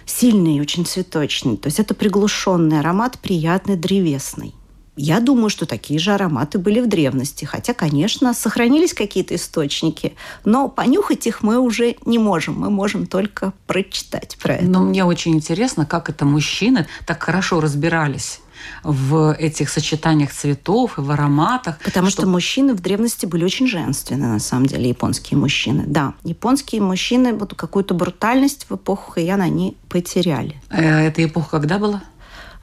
сильный, 0.10 0.60
очень 0.60 0.86
цветочный. 0.86 1.58
То 1.58 1.68
есть 1.68 1.80
это 1.80 1.94
приглушенный 1.94 2.80
аромат, 2.80 3.20
приятный, 3.20 3.76
древесный. 3.76 4.54
Я 5.02 5.22
думаю, 5.22 5.50
что 5.50 5.66
такие 5.66 5.98
же 5.98 6.12
ароматы 6.12 6.60
были 6.60 6.82
в 6.82 6.88
древности. 6.88 7.46
Хотя, 7.46 7.74
конечно, 7.74 8.34
сохранились 8.34 8.94
какие-то 8.94 9.36
источники, 9.36 10.16
но 10.44 10.68
понюхать 10.68 11.26
их 11.26 11.42
мы 11.42 11.58
уже 11.60 11.96
не 12.06 12.18
можем. 12.18 12.60
Мы 12.60 12.70
можем 12.70 13.08
только 13.08 13.54
прочитать 13.66 14.38
про 14.42 14.56
это. 14.56 14.66
Но 14.66 14.82
мне 14.82 15.06
очень 15.06 15.36
интересно, 15.36 15.86
как 15.86 16.10
это 16.10 16.26
мужчины 16.26 16.86
так 17.06 17.24
хорошо 17.24 17.62
разбирались 17.62 18.42
в 18.84 19.34
этих 19.34 19.70
сочетаниях 19.70 20.34
цветов 20.34 20.98
и 20.98 21.02
в 21.02 21.12
ароматах. 21.12 21.80
Потому 21.80 22.10
что... 22.10 22.22
что 22.22 22.30
мужчины 22.30 22.74
в 22.74 22.82
древности 22.82 23.26
были 23.26 23.44
очень 23.44 23.68
женственны, 23.68 24.28
на 24.28 24.40
самом 24.40 24.66
деле, 24.66 24.90
японские 24.90 25.38
мужчины. 25.38 25.84
Да, 25.88 26.14
японские 26.24 26.82
мужчины 26.82 27.34
вот 27.34 27.54
какую-то 27.54 27.94
брутальность 27.94 28.66
в 28.70 28.76
эпоху 28.76 29.12
Хэйян 29.12 29.42
они 29.42 29.78
потеряли. 29.90 30.62
Э, 30.70 31.08
эта 31.08 31.24
эпоха 31.24 31.52
когда 31.52 31.78
была? 31.80 32.04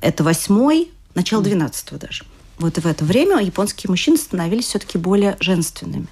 Это 0.00 0.24
восьмой, 0.24 0.90
начало 1.14 1.42
двенадцатого 1.42 1.98
даже. 1.98 2.24
Вот 2.58 2.78
в 2.78 2.86
это 2.86 3.04
время 3.04 3.40
японские 3.40 3.90
мужчины 3.90 4.16
становились 4.16 4.66
все-таки 4.66 4.98
более 4.98 5.36
женственными. 5.40 6.06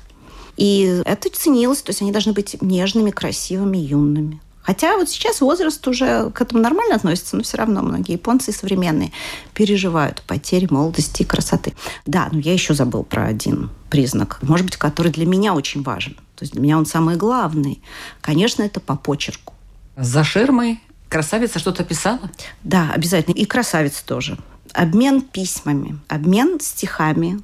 И 0.57 1.03
это 1.05 1.29
ценилось, 1.31 1.83
то 1.83 1.91
есть 1.91 2.03
они 2.03 2.13
должны 2.13 2.33
быть 2.33 2.61
нежными, 2.61 3.11
красивыми, 3.11 3.79
юными. 3.79 4.41
Хотя 4.65 4.97
вот 4.97 5.11
сейчас 5.11 5.41
возраст 5.43 5.87
уже 5.87 6.31
к 6.31 6.41
этому 6.41 6.63
нормально 6.63 6.95
относится, 6.95 7.37
но 7.37 7.43
все 7.43 7.59
равно 7.59 7.83
многие 7.83 8.13
японцы 8.13 8.51
современные 8.51 9.13
переживают 9.53 10.23
потери 10.23 10.67
молодости 10.71 11.23
и 11.23 11.27
красоты. 11.27 11.75
Да, 12.07 12.29
но 12.33 12.39
я 12.39 12.53
еще 12.55 12.73
забыл 12.73 13.05
про 13.05 13.27
один 13.27 13.71
признак, 13.91 14.39
может 14.43 14.65
быть, 14.65 14.77
который 14.77 15.13
для 15.13 15.27
меня 15.27 15.55
очень 15.55 15.83
важен. 15.83 16.15
То 16.35 16.43
есть 16.43 16.53
для 16.55 16.63
меня 16.63 16.79
он 16.79 16.87
самый 16.87 17.17
главный. 17.17 17.83
Конечно, 18.23 18.63
это 18.63 18.81
по 18.81 18.97
почерку. 18.97 19.53
За 19.97 20.25
ширмой 20.25 20.81
красавица 21.11 21.59
что-то 21.59 21.85
писала? 21.85 22.31
Да, 22.65 22.91
обязательно. 22.93 23.35
И 23.35 23.45
красавица 23.45 24.05
тоже. 24.05 24.39
Обмен 24.73 25.21
письмами, 25.21 26.01
обмен 26.09 26.59
стихами, 26.59 27.41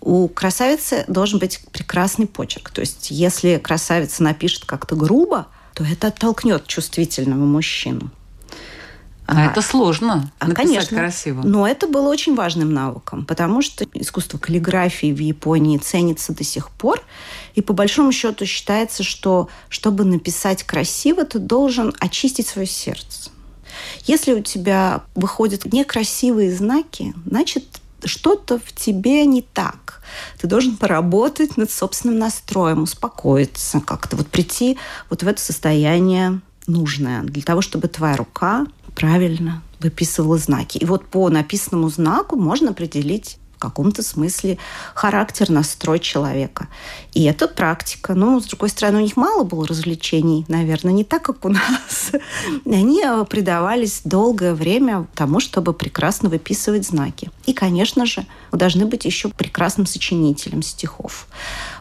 у 0.00 0.28
красавицы 0.28 1.04
должен 1.08 1.38
быть 1.38 1.60
прекрасный 1.72 2.26
почерк. 2.26 2.70
То 2.70 2.80
есть, 2.80 3.10
если 3.10 3.58
красавица 3.58 4.22
напишет 4.22 4.64
как-то 4.64 4.96
грубо, 4.96 5.48
то 5.78 5.84
это 5.84 6.08
оттолкнет 6.08 6.66
чувствительного 6.66 7.44
мужчину. 7.44 8.10
А, 9.26 9.46
это 9.46 9.62
сложно. 9.62 10.32
А, 10.40 10.50
конечно. 10.50 10.96
красиво. 10.96 11.42
Но 11.44 11.68
это 11.68 11.86
было 11.86 12.08
очень 12.08 12.34
важным 12.34 12.74
навыком, 12.74 13.24
потому 13.24 13.62
что 13.62 13.86
искусство 13.92 14.38
каллиграфии 14.38 15.12
в 15.12 15.20
Японии 15.20 15.78
ценится 15.78 16.34
до 16.34 16.42
сих 16.42 16.70
пор. 16.70 17.00
И 17.54 17.60
по 17.60 17.74
большому 17.74 18.10
счету 18.10 18.44
считается, 18.44 19.04
что 19.04 19.48
чтобы 19.68 20.02
написать 20.02 20.64
красиво, 20.64 21.24
ты 21.24 21.38
должен 21.38 21.94
очистить 22.00 22.48
свое 22.48 22.66
сердце. 22.66 23.30
Если 24.02 24.32
у 24.32 24.42
тебя 24.42 25.02
выходят 25.14 25.72
некрасивые 25.72 26.52
знаки, 26.52 27.14
значит, 27.24 27.77
что-то 28.04 28.58
в 28.58 28.72
тебе 28.72 29.26
не 29.26 29.42
так. 29.42 30.02
Ты 30.38 30.46
должен 30.46 30.76
поработать 30.76 31.56
над 31.56 31.70
собственным 31.70 32.18
настроем, 32.18 32.82
успокоиться, 32.82 33.80
как-то 33.80 34.16
вот 34.16 34.28
прийти 34.28 34.78
вот 35.10 35.22
в 35.22 35.28
это 35.28 35.40
состояние 35.40 36.40
нужное 36.66 37.22
для 37.22 37.42
того, 37.42 37.60
чтобы 37.60 37.88
твоя 37.88 38.16
рука 38.16 38.66
правильно 38.94 39.62
выписывала 39.80 40.38
знаки. 40.38 40.78
И 40.78 40.84
вот 40.84 41.06
по 41.06 41.28
написанному 41.28 41.88
знаку 41.88 42.36
можно 42.36 42.70
определить 42.70 43.38
в 43.58 43.60
каком-то 43.60 44.04
смысле 44.04 44.56
характер, 44.94 45.50
настрой 45.50 45.98
человека. 45.98 46.68
И 47.12 47.24
это 47.24 47.48
практика. 47.48 48.14
Но, 48.14 48.38
с 48.38 48.44
другой 48.44 48.68
стороны, 48.68 48.98
у 48.98 49.02
них 49.02 49.16
мало 49.16 49.42
было 49.42 49.66
развлечений, 49.66 50.44
наверное, 50.46 50.92
не 50.92 51.02
так, 51.02 51.22
как 51.22 51.44
у 51.44 51.48
нас. 51.48 52.12
Они 52.64 53.02
э, 53.04 53.24
предавались 53.28 54.02
долгое 54.04 54.54
время 54.54 55.08
тому, 55.16 55.40
чтобы 55.40 55.72
прекрасно 55.72 56.28
выписывать 56.28 56.86
знаки. 56.86 57.32
И, 57.46 57.52
конечно 57.52 58.06
же, 58.06 58.24
должны 58.52 58.86
быть 58.86 59.04
еще 59.04 59.28
прекрасным 59.28 59.86
сочинителем 59.86 60.62
стихов 60.62 61.26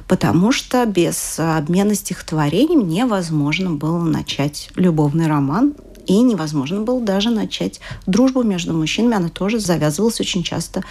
потому 0.07 0.53
что 0.53 0.85
без 0.85 1.37
обмена 1.37 1.93
стихотворением 1.93 2.87
невозможно 2.87 3.71
было 3.71 3.99
начать 3.99 4.69
любовный 4.75 5.27
роман 5.27 5.75
и 6.07 6.21
невозможно 6.21 6.81
было 6.81 7.01
даже 7.01 7.29
начать 7.29 7.79
дружбу 8.05 8.41
между 8.43 8.73
мужчинами. 8.73 9.17
Она 9.17 9.29
тоже 9.29 9.59
завязывалась 9.59 10.19
очень 10.19 10.41
часто 10.41 10.83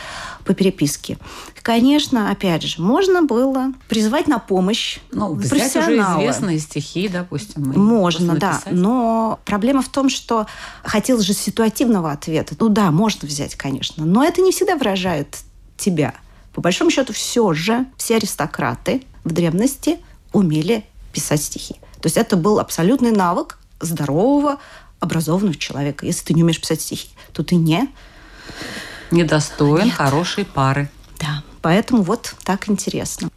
по 0.44 0.54
переписке. 0.54 1.18
Конечно, 1.62 2.30
опять 2.30 2.62
же, 2.62 2.80
можно 2.80 3.22
было 3.22 3.72
призвать 3.88 4.28
на 4.28 4.38
помощь 4.38 4.98
ну, 5.10 5.34
взять 5.34 5.74
уже 5.74 5.96
известные 5.96 6.58
стихи, 6.58 7.08
допустим. 7.08 7.72
Можно, 7.76 8.36
да. 8.36 8.60
Но 8.70 9.40
проблема 9.44 9.82
в 9.82 9.88
том, 9.88 10.08
что 10.08 10.46
хотелось 10.84 11.24
же 11.24 11.32
ситуативного 11.32 12.12
ответа. 12.12 12.54
Ну 12.60 12.68
да, 12.68 12.90
можно 12.90 13.26
взять, 13.26 13.54
конечно. 13.56 14.04
Но 14.04 14.22
это 14.22 14.42
не 14.42 14.52
всегда 14.52 14.76
выражает 14.76 15.38
тебя. 15.76 16.14
По 16.52 16.60
большому 16.60 16.90
счету, 16.90 17.12
все 17.12 17.52
же 17.54 17.86
все 17.96 18.16
аристократы 18.16 19.02
в 19.24 19.32
древности 19.32 19.98
умели 20.32 20.84
писать 21.12 21.42
стихи. 21.42 21.74
То 22.00 22.06
есть 22.06 22.16
это 22.16 22.36
был 22.36 22.60
абсолютный 22.60 23.10
навык 23.10 23.58
здорового 23.80 24.58
образованного 25.00 25.56
человека. 25.56 26.06
Если 26.06 26.26
ты 26.26 26.34
не 26.34 26.42
умеешь 26.42 26.60
писать 26.60 26.80
стихи, 26.80 27.08
то 27.32 27.42
ты 27.42 27.56
не... 27.56 27.88
Недостоин 29.10 29.86
Нет. 29.86 29.94
хорошей 29.94 30.44
пары. 30.44 30.90
Да, 31.20 31.42
поэтому 31.62 32.02
вот 32.02 32.34
так 32.44 32.68
интересно. 32.68 33.28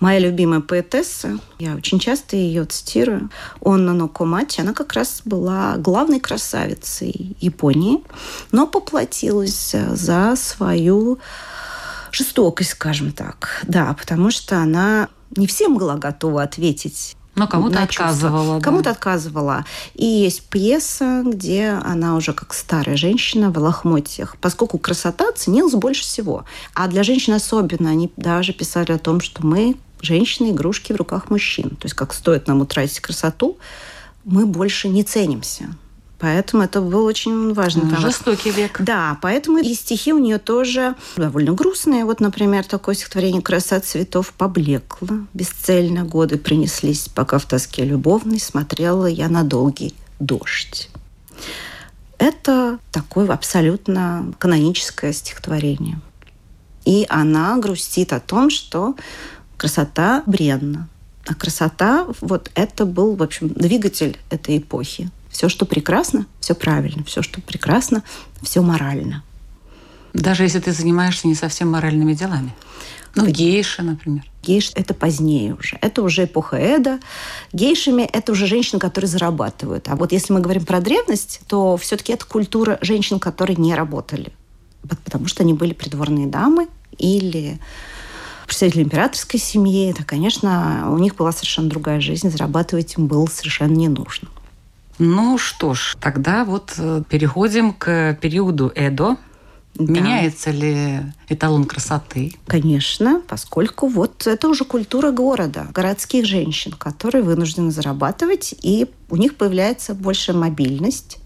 Моя 0.00 0.18
любимая 0.18 0.60
поэтесса, 0.60 1.38
я 1.58 1.74
очень 1.74 1.98
часто 1.98 2.36
ее 2.36 2.64
цитирую, 2.64 3.30
Онна 3.60 3.94
Нокомати, 3.94 4.60
она 4.60 4.72
как 4.72 4.92
раз 4.92 5.22
была 5.24 5.76
главной 5.78 6.20
красавицей 6.20 7.36
Японии, 7.40 8.02
но 8.52 8.66
поплатилась 8.66 9.74
за 9.92 10.34
свою 10.36 11.18
жестокость, 12.10 12.70
скажем 12.70 13.12
так. 13.12 13.62
Да, 13.66 13.94
потому 13.94 14.30
что 14.30 14.58
она 14.58 15.08
не 15.36 15.46
всем 15.46 15.76
была 15.76 15.96
готова 15.96 16.42
ответить 16.42 17.16
но 17.34 17.48
кому-то 17.48 17.82
отказывала. 17.82 18.58
Да. 18.58 18.64
Кому-то 18.64 18.90
отказывала. 18.90 19.64
И 19.94 20.04
есть 20.04 20.42
пьеса, 20.48 21.22
где 21.24 21.80
она 21.84 22.16
уже 22.16 22.32
как 22.32 22.54
старая 22.54 22.96
женщина 22.96 23.50
в 23.50 23.58
лохмотьях. 23.58 24.36
Поскольку 24.40 24.78
красота 24.78 25.32
ценилась 25.32 25.74
больше 25.74 26.02
всего. 26.02 26.44
А 26.74 26.86
для 26.86 27.02
женщин 27.02 27.32
особенно. 27.34 27.90
Они 27.90 28.12
даже 28.16 28.52
писали 28.52 28.92
о 28.92 28.98
том, 28.98 29.20
что 29.20 29.44
мы 29.44 29.76
женщины 30.00 30.50
игрушки 30.50 30.92
в 30.92 30.96
руках 30.96 31.30
мужчин. 31.30 31.70
То 31.70 31.86
есть 31.86 31.94
как 31.94 32.12
стоит 32.12 32.46
нам 32.46 32.60
утратить 32.60 33.00
красоту, 33.00 33.58
мы 34.24 34.46
больше 34.46 34.88
не 34.88 35.02
ценимся. 35.02 35.74
Поэтому 36.18 36.62
это 36.62 36.80
был 36.80 37.04
очень 37.04 37.52
важный 37.52 37.84
ну, 37.84 37.96
Жестокий 37.96 38.50
век. 38.50 38.80
Да, 38.80 39.18
поэтому 39.20 39.58
и 39.58 39.74
стихи 39.74 40.12
у 40.12 40.18
нее 40.18 40.38
тоже 40.38 40.94
довольно 41.16 41.52
грустные. 41.52 42.04
Вот, 42.04 42.20
например, 42.20 42.64
такое 42.64 42.94
стихотворение 42.94 43.42
«Краса 43.42 43.80
цветов 43.80 44.32
поблекла, 44.32 45.08
бесцельно 45.34 46.04
годы 46.04 46.38
принеслись, 46.38 47.08
пока 47.08 47.38
в 47.38 47.46
тоске 47.46 47.84
любовной 47.84 48.40
смотрела 48.40 49.06
я 49.06 49.28
на 49.28 49.42
долгий 49.42 49.94
дождь». 50.20 50.88
Это 52.18 52.78
такое 52.92 53.28
абсолютно 53.28 54.32
каноническое 54.38 55.12
стихотворение. 55.12 56.00
И 56.84 57.06
она 57.08 57.56
грустит 57.58 58.12
о 58.12 58.20
том, 58.20 58.50
что 58.50 58.94
красота 59.56 60.22
бренна. 60.26 60.88
А 61.26 61.34
красота, 61.34 62.06
вот 62.20 62.50
это 62.54 62.84
был, 62.84 63.16
в 63.16 63.22
общем, 63.22 63.48
двигатель 63.48 64.18
этой 64.30 64.58
эпохи. 64.58 65.10
Все, 65.34 65.48
что 65.48 65.66
прекрасно, 65.66 66.26
все 66.38 66.54
правильно. 66.54 67.02
Все, 67.02 67.20
что 67.20 67.40
прекрасно, 67.40 68.04
все 68.40 68.62
морально. 68.62 69.24
Даже 70.12 70.44
если 70.44 70.60
ты 70.60 70.70
занимаешься 70.70 71.26
не 71.26 71.34
совсем 71.34 71.72
моральными 71.72 72.14
делами. 72.14 72.54
Ну, 73.16 73.26
гейша, 73.26 73.82
например. 73.82 74.22
Гейш– 74.44 74.70
это 74.76 74.94
позднее 74.94 75.54
уже. 75.54 75.76
Это 75.80 76.02
уже 76.02 76.24
эпоха 76.24 76.56
Эда. 76.56 77.00
Гейшами– 77.52 78.02
это 78.12 78.30
уже 78.30 78.46
женщины, 78.46 78.78
которые 78.78 79.08
зарабатывают. 79.08 79.88
А 79.88 79.96
вот 79.96 80.12
если 80.12 80.32
мы 80.32 80.38
говорим 80.38 80.64
про 80.64 80.80
древность, 80.80 81.40
то 81.48 81.76
все-таки 81.78 82.12
это 82.12 82.24
культура 82.26 82.78
женщин, 82.80 83.18
которые 83.18 83.56
не 83.56 83.74
работали. 83.74 84.32
Потому 85.04 85.26
что 85.26 85.42
они 85.42 85.52
были 85.52 85.72
придворные 85.72 86.28
дамы 86.28 86.68
или 86.96 87.58
представители 88.46 88.84
императорской 88.84 89.40
семьи. 89.40 89.90
Это, 89.90 90.04
конечно, 90.04 90.92
у 90.92 90.98
них 90.98 91.16
была 91.16 91.32
совершенно 91.32 91.68
другая 91.68 92.00
жизнь. 92.00 92.30
Зарабатывать 92.30 92.94
им 92.96 93.08
было 93.08 93.26
совершенно 93.26 93.74
не 93.74 93.88
нужно. 93.88 94.28
Ну 94.98 95.38
что 95.38 95.74
ж, 95.74 95.96
тогда 96.00 96.44
вот 96.44 96.74
э, 96.78 97.02
переходим 97.08 97.72
к 97.72 98.16
периоду 98.20 98.70
Эдо. 98.74 99.16
Да. 99.74 99.92
Меняется 99.92 100.52
ли 100.52 101.00
эталон 101.28 101.64
красоты? 101.64 102.32
Конечно, 102.46 103.20
поскольку 103.26 103.88
вот 103.88 104.24
это 104.26 104.48
уже 104.48 104.64
культура 104.64 105.10
города, 105.10 105.66
городских 105.74 106.26
женщин, 106.26 106.72
которые 106.72 107.24
вынуждены 107.24 107.72
зарабатывать, 107.72 108.54
и 108.62 108.86
у 109.10 109.16
них 109.16 109.36
появляется 109.36 109.94
большая 109.94 110.36
мобильность 110.36 111.18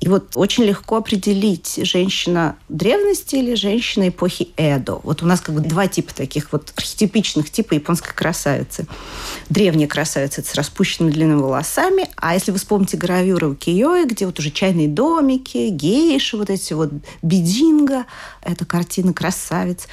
и 0.00 0.08
вот 0.08 0.32
очень 0.34 0.64
легко 0.64 0.96
определить, 0.96 1.78
женщина 1.82 2.56
древности 2.70 3.36
или 3.36 3.54
женщина 3.54 4.08
эпохи 4.08 4.48
Эдо. 4.56 4.98
Вот 5.02 5.22
у 5.22 5.26
нас 5.26 5.40
как 5.40 5.54
бы 5.54 5.60
два 5.60 5.88
типа 5.88 6.14
таких 6.14 6.52
вот 6.52 6.72
архетипичных 6.74 7.50
типа 7.50 7.74
японской 7.74 8.14
красавицы. 8.14 8.86
Древняя 9.50 9.86
красавица 9.86 10.42
с 10.42 10.54
распущенными 10.54 11.12
длинными 11.12 11.42
волосами, 11.42 12.08
а 12.16 12.32
если 12.32 12.50
вы 12.50 12.58
вспомните 12.58 12.96
гравюры 12.96 13.48
у 13.48 13.54
Киёи, 13.54 14.06
где 14.06 14.24
вот 14.24 14.38
уже 14.38 14.50
чайные 14.50 14.88
домики, 14.88 15.68
гейши, 15.68 16.38
вот 16.38 16.48
эти 16.48 16.72
вот 16.72 16.90
бидинга, 17.20 18.06
это 18.40 18.64
картина 18.64 19.12
красавиц, 19.12 19.86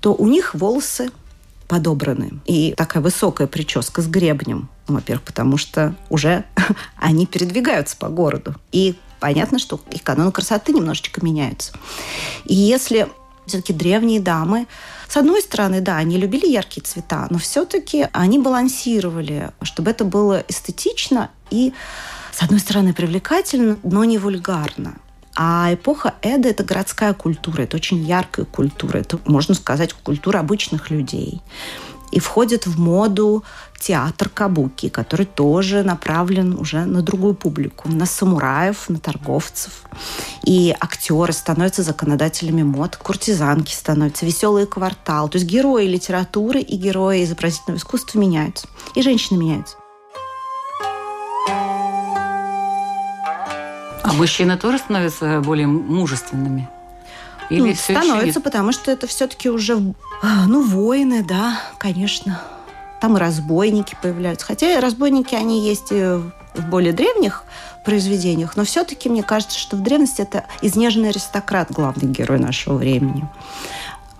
то 0.00 0.12
у 0.14 0.28
них 0.28 0.54
волосы 0.54 1.10
подобраны. 1.68 2.40
И 2.44 2.74
такая 2.76 3.02
высокая 3.02 3.46
прическа 3.46 4.02
с 4.02 4.06
гребнем. 4.06 4.68
Во-первых, 4.86 5.24
потому 5.24 5.56
что 5.56 5.94
уже 6.10 6.44
они 6.96 7.24
передвигаются 7.24 7.96
по 7.96 8.08
городу. 8.08 8.54
И 8.70 8.94
понятно, 9.24 9.58
что 9.58 9.80
их 9.90 10.02
каноны 10.02 10.32
красоты 10.32 10.74
немножечко 10.74 11.24
меняются. 11.24 11.72
И 12.44 12.54
если 12.54 13.08
все-таки 13.46 13.72
древние 13.72 14.20
дамы, 14.20 14.66
с 15.08 15.16
одной 15.16 15.40
стороны, 15.40 15.80
да, 15.80 15.96
они 15.96 16.18
любили 16.18 16.46
яркие 16.46 16.84
цвета, 16.84 17.26
но 17.30 17.38
все-таки 17.38 18.06
они 18.12 18.38
балансировали, 18.38 19.50
чтобы 19.62 19.92
это 19.92 20.04
было 20.04 20.44
эстетично 20.46 21.30
и, 21.48 21.72
с 22.32 22.42
одной 22.42 22.60
стороны, 22.60 22.92
привлекательно, 22.92 23.78
но 23.82 24.04
не 24.04 24.18
вульгарно. 24.18 24.96
А 25.34 25.70
эпоха 25.72 26.12
Эда– 26.20 26.48
это 26.50 26.62
городская 26.62 27.14
культура, 27.14 27.62
это 27.62 27.78
очень 27.78 28.04
яркая 28.04 28.44
культура, 28.44 28.98
это, 28.98 29.18
можно 29.24 29.54
сказать, 29.54 29.94
культура 29.94 30.40
обычных 30.40 30.90
людей 30.90 31.40
и 32.14 32.20
входит 32.20 32.66
в 32.66 32.78
моду 32.78 33.42
театр 33.80 34.28
кабуки, 34.28 34.88
который 34.88 35.26
тоже 35.26 35.82
направлен 35.82 36.56
уже 36.56 36.84
на 36.84 37.02
другую 37.02 37.34
публику, 37.34 37.88
на 37.88 38.06
самураев, 38.06 38.88
на 38.88 39.00
торговцев. 39.00 39.82
И 40.44 40.74
актеры 40.78 41.32
становятся 41.32 41.82
законодателями 41.82 42.62
мод, 42.62 42.96
куртизанки 42.96 43.72
становятся, 43.72 44.26
веселый 44.26 44.66
квартал. 44.66 45.28
То 45.28 45.38
есть 45.38 45.50
герои 45.50 45.86
литературы 45.86 46.60
и 46.60 46.76
герои 46.76 47.24
изобразительного 47.24 47.78
искусства 47.78 48.20
меняются. 48.20 48.68
И 48.94 49.02
женщины 49.02 49.36
меняются. 49.36 49.76
А 54.04 54.12
мужчины 54.12 54.56
тоже 54.56 54.78
становятся 54.78 55.40
более 55.40 55.66
мужественными? 55.66 56.68
Или 57.50 57.70
ну, 57.70 57.74
становится, 57.74 58.26
еще... 58.26 58.40
потому 58.40 58.72
что 58.72 58.90
это 58.90 59.06
все-таки 59.06 59.50
уже, 59.50 59.94
а, 60.22 60.46
ну, 60.46 60.62
воины, 60.62 61.24
да, 61.24 61.60
конечно. 61.78 62.40
Там 63.00 63.16
и 63.16 63.20
разбойники 63.20 63.96
появляются. 64.00 64.46
Хотя 64.46 64.80
разбойники, 64.80 65.34
они 65.34 65.66
есть 65.66 65.88
и 65.90 66.20
в 66.54 66.68
более 66.70 66.92
древних 66.92 67.44
произведениях, 67.84 68.56
но 68.56 68.64
все-таки 68.64 69.08
мне 69.08 69.22
кажется, 69.22 69.58
что 69.58 69.76
в 69.76 69.82
древности 69.82 70.22
это 70.22 70.44
изнеженный 70.62 71.10
аристократ, 71.10 71.70
главный 71.70 72.10
герой 72.10 72.38
нашего 72.38 72.78
времени. 72.78 73.28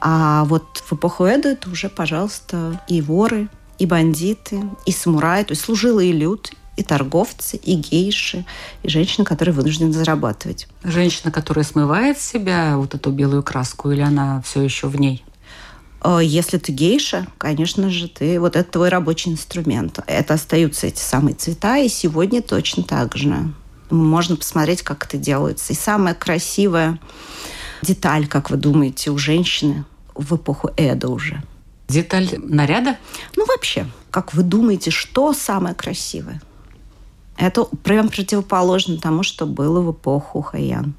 А 0.01 0.45
вот 0.45 0.83
в 0.85 0.93
эпоху 0.93 1.25
Эда 1.25 1.51
это 1.51 1.71
уже, 1.71 1.89
пожалуйста, 1.89 2.79
и 2.89 3.01
воры, 3.01 3.49
и 3.79 3.87
бандиты, 3.87 4.63
и 4.85 4.93
самураи, 4.93 5.45
то 5.45 5.53
есть 5.53 5.63
служилый 5.63 6.13
люд, 6.13 6.53
и 6.77 6.83
торговцы, 6.83 7.57
и 7.57 7.75
гейши, 7.75 8.45
и 8.83 8.89
женщины, 8.89 9.25
которые 9.25 9.55
вынуждены 9.55 9.93
зарабатывать. 9.93 10.67
Женщина, 10.83 11.31
которая 11.31 11.65
смывает 11.65 12.19
с 12.19 12.27
себя 12.27 12.77
вот 12.77 12.95
эту 12.95 13.11
белую 13.11 13.43
краску, 13.43 13.91
или 13.91 14.01
она 14.01 14.43
все 14.43 14.63
еще 14.63 14.89
в 14.89 14.99
ней? 14.99 15.25
Э, 16.03 16.21
если 16.23 16.59
ты 16.59 16.73
гейша, 16.73 17.27
конечно 17.39 17.91
же, 17.91 18.09
ты 18.09 18.39
вот 18.39 18.57
это 18.57 18.71
твой 18.71 18.91
рабочий 18.91 19.31
инструмент. 19.31 19.99
Это 20.07 20.35
остаются 20.35 20.87
эти 20.87 21.01
самые 21.01 21.35
цвета, 21.35 21.79
и 21.79 21.89
сегодня 21.89 22.43
точно 22.43 22.83
так 22.83 23.17
же. 23.17 23.53
Можно 23.91 24.37
посмотреть, 24.37 24.83
как 24.83 25.07
это 25.07 25.17
делается. 25.17 25.73
И 25.73 25.77
самая 25.77 26.15
красивая 26.15 26.99
деталь, 27.83 28.27
как 28.27 28.51
вы 28.51 28.57
думаете, 28.57 29.11
у 29.11 29.19
женщины 29.19 29.85
в 30.15 30.37
эпоху 30.37 30.71
Эда 30.77 31.09
уже. 31.09 31.43
Деталь 31.89 32.29
наряда? 32.39 32.97
Ну, 33.37 33.45
вообще, 33.47 33.87
как 34.11 34.33
вы 34.33 34.43
думаете, 34.43 34.91
что 34.91 35.33
самое 35.35 35.75
красивое? 35.75 36.41
Это 37.45 37.65
прям 37.65 38.09
противоположно 38.09 38.97
тому, 38.97 39.23
что 39.23 39.45
было 39.45 39.83
в 39.83 39.93
эпоху 39.93 40.41
Хаян. 40.41 40.95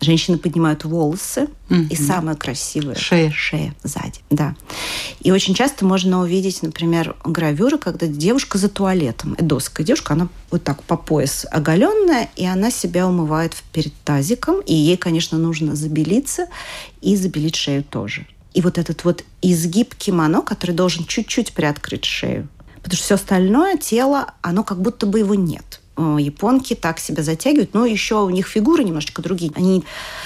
Женщины 0.00 0.38
поднимают 0.38 0.84
волосы, 0.84 1.48
mm-hmm. 1.68 1.88
и 1.88 1.94
самое 1.94 2.34
красивое 2.38 2.94
шея. 2.94 3.30
шея 3.30 3.74
сзади. 3.82 4.20
Да. 4.30 4.56
И 5.20 5.30
очень 5.30 5.52
часто 5.52 5.84
можно 5.84 6.22
увидеть, 6.22 6.62
например, 6.62 7.16
гравюры, 7.22 7.76
когда 7.76 8.06
девушка 8.06 8.56
за 8.56 8.70
туалетом. 8.70 9.34
Эдосская 9.36 9.84
девушка, 9.84 10.14
она 10.14 10.28
вот 10.50 10.64
так 10.64 10.82
по 10.84 10.96
пояс 10.96 11.44
оголенная, 11.50 12.30
и 12.34 12.46
она 12.46 12.70
себя 12.70 13.06
умывает 13.06 13.54
перед 13.74 13.92
тазиком. 14.02 14.60
И 14.62 14.74
ей, 14.74 14.96
конечно, 14.96 15.36
нужно 15.36 15.76
забелиться 15.76 16.46
и 17.02 17.14
забелить 17.14 17.56
шею 17.56 17.84
тоже. 17.84 18.26
И 18.54 18.62
вот 18.62 18.78
этот 18.78 19.04
вот 19.04 19.22
изгиб 19.42 19.94
кимоно, 19.94 20.40
который 20.40 20.72
должен 20.74 21.04
чуть-чуть 21.04 21.52
приоткрыть 21.52 22.06
шею. 22.06 22.48
Потому 22.82 22.96
что 22.96 23.04
все 23.04 23.14
остальное 23.16 23.76
тело, 23.76 24.32
оно 24.40 24.64
как 24.64 24.80
будто 24.80 25.04
бы 25.04 25.18
его 25.18 25.34
нет. 25.34 25.79
Э, 26.00 26.16
японки 26.18 26.74
так 26.74 26.98
себя 26.98 27.22
затягивают, 27.22 27.74
но 27.74 27.84
еще 27.84 28.22
у 28.22 28.30
них 28.30 28.46
фигуры 28.48 28.84
немножечко 28.84 29.20
другие. 29.20 29.52
Они 29.54 29.84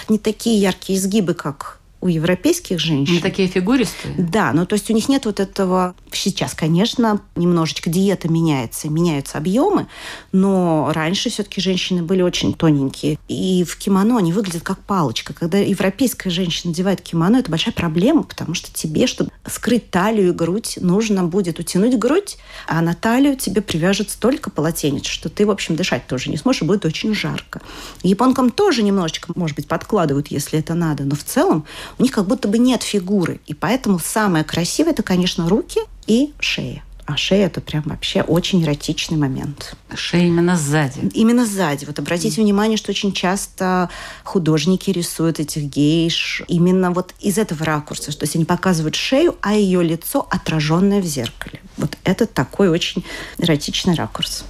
не 0.09 0.19
такие 0.19 0.61
яркие 0.61 0.99
изгибы, 0.99 1.35
как 1.35 1.81
у 2.05 2.09
европейских 2.09 2.79
женщин. 2.79 3.15
Не 3.15 3.21
такие 3.21 3.49
фигуристые? 3.49 4.15
Да, 4.19 4.53
но 4.53 4.67
то 4.67 4.75
есть 4.75 4.91
у 4.91 4.93
них 4.93 5.09
нет 5.09 5.25
вот 5.25 5.41
этого... 5.41 5.95
Сейчас, 6.13 6.53
конечно, 6.53 7.23
немножечко 7.35 7.89
диета 7.89 8.31
меняется, 8.31 8.91
меняются 8.91 9.39
объемы, 9.39 9.87
но 10.31 10.93
раньше 10.93 11.31
все-таки 11.31 11.63
женщины 11.63 12.03
были 12.03 12.21
очень 12.21 12.53
тоненькие. 12.53 13.19
И 13.27 13.65
в 13.65 13.79
кимоно 13.79 14.19
они 14.19 14.35
выглядят 14.35 14.63
как 14.63 14.81
палочка. 14.81 15.33
Когда 15.33 15.57
европейская 15.57 16.29
женщина 16.29 16.73
надевает 16.73 17.01
кимоно, 17.01 17.39
это 17.39 17.51
большая 17.51 17.73
проблема, 17.73 18.23
потому 18.23 18.53
что 18.53 18.71
тебе, 18.71 19.07
чтобы 19.07 19.31
скрыть 19.47 19.91
талию 19.91 20.29
и 20.29 20.33
грудь, 20.33 20.79
нужно 20.83 21.25
будет 21.25 21.59
утянуть 21.59 21.99
грудь, 21.99 22.37
а 22.67 22.83
на 22.83 22.93
талию 22.93 23.35
тебе 23.35 23.63
привяжет 23.63 24.11
столько 24.11 24.51
полотенец, 24.51 25.07
что 25.07 25.31
ты, 25.31 25.47
в 25.47 25.51
общем, 25.51 25.75
дышать 25.75 26.07
тоже 26.07 26.29
не 26.29 26.37
сможешь, 26.37 26.61
и 26.61 26.65
будет 26.67 26.85
очень 26.85 27.15
жарко. 27.15 27.63
Японкам 28.03 28.51
тоже 28.51 28.83
немножечко, 28.83 29.33
может 29.35 29.57
быть, 29.57 29.69
подкладывают, 29.69 30.29
если 30.29 30.59
это 30.59 30.75
надо, 30.75 31.05
но 31.05 31.17
в 31.17 31.25
целом 31.25 31.65
у 31.99 32.03
них 32.03 32.13
как 32.13 32.27
будто 32.27 32.49
бы 32.49 32.59
нет 32.59 32.83
фигуры. 32.83 33.41
И 33.47 33.55
поэтому 33.55 33.99
самое 33.99 34.45
красивое– 34.45 34.93
это, 34.93 35.03
конечно, 35.03 35.49
руки 35.49 35.81
и 36.07 36.33
шея. 36.39 36.83
А 37.07 37.19
шея– 37.19 37.47
это 37.49 37.61
прям 37.61 37.83
вообще 37.85 38.23
очень 38.23 38.65
эротичный 38.65 39.19
момент. 39.19 39.77
Шея 39.95 40.27
именно 40.27 40.57
сзади? 40.57 41.11
Именно 41.13 41.45
сзади. 41.45 41.85
Вот 41.85 41.99
обратите 41.99 42.41
mm. 42.41 42.45
внимание, 42.45 42.79
что 42.79 42.93
очень 42.93 43.13
часто 43.13 43.91
художники 44.23 44.91
рисуют 44.91 45.39
этих 45.39 45.65
гейш 45.65 46.43
именно 46.49 46.93
вот 46.93 47.15
из 47.21 47.37
этого 47.37 47.65
ракурса. 47.67 48.11
То 48.17 48.25
есть 48.25 48.37
они 48.37 48.47
показывают 48.47 48.95
шею, 48.95 49.37
а 49.43 49.53
ее 49.53 49.83
лицо 49.83 50.27
отраженное 50.31 51.03
в 51.03 51.05
зеркале. 51.05 51.61
Вот 51.77 51.99
это 52.05 52.27
такой 52.27 52.71
очень 52.71 53.05
эротичный 53.39 53.95
ракурс 53.95 54.45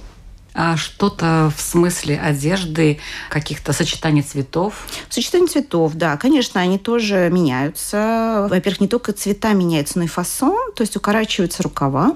что-то 0.77 1.51
в 1.55 1.61
смысле 1.61 2.19
одежды, 2.19 2.99
каких-то 3.29 3.73
сочетаний 3.73 4.21
цветов? 4.21 4.87
Сочетания 5.09 5.47
цветов, 5.47 5.93
да, 5.95 6.17
конечно, 6.17 6.61
они 6.61 6.77
тоже 6.77 7.29
меняются. 7.31 8.47
Во-первых, 8.49 8.81
не 8.81 8.87
только 8.87 9.13
цвета 9.13 9.53
меняются, 9.53 9.97
но 9.99 10.05
и 10.05 10.07
фасон, 10.07 10.71
то 10.75 10.81
есть 10.81 10.95
укорачиваются 10.95 11.63
рукава. 11.63 12.15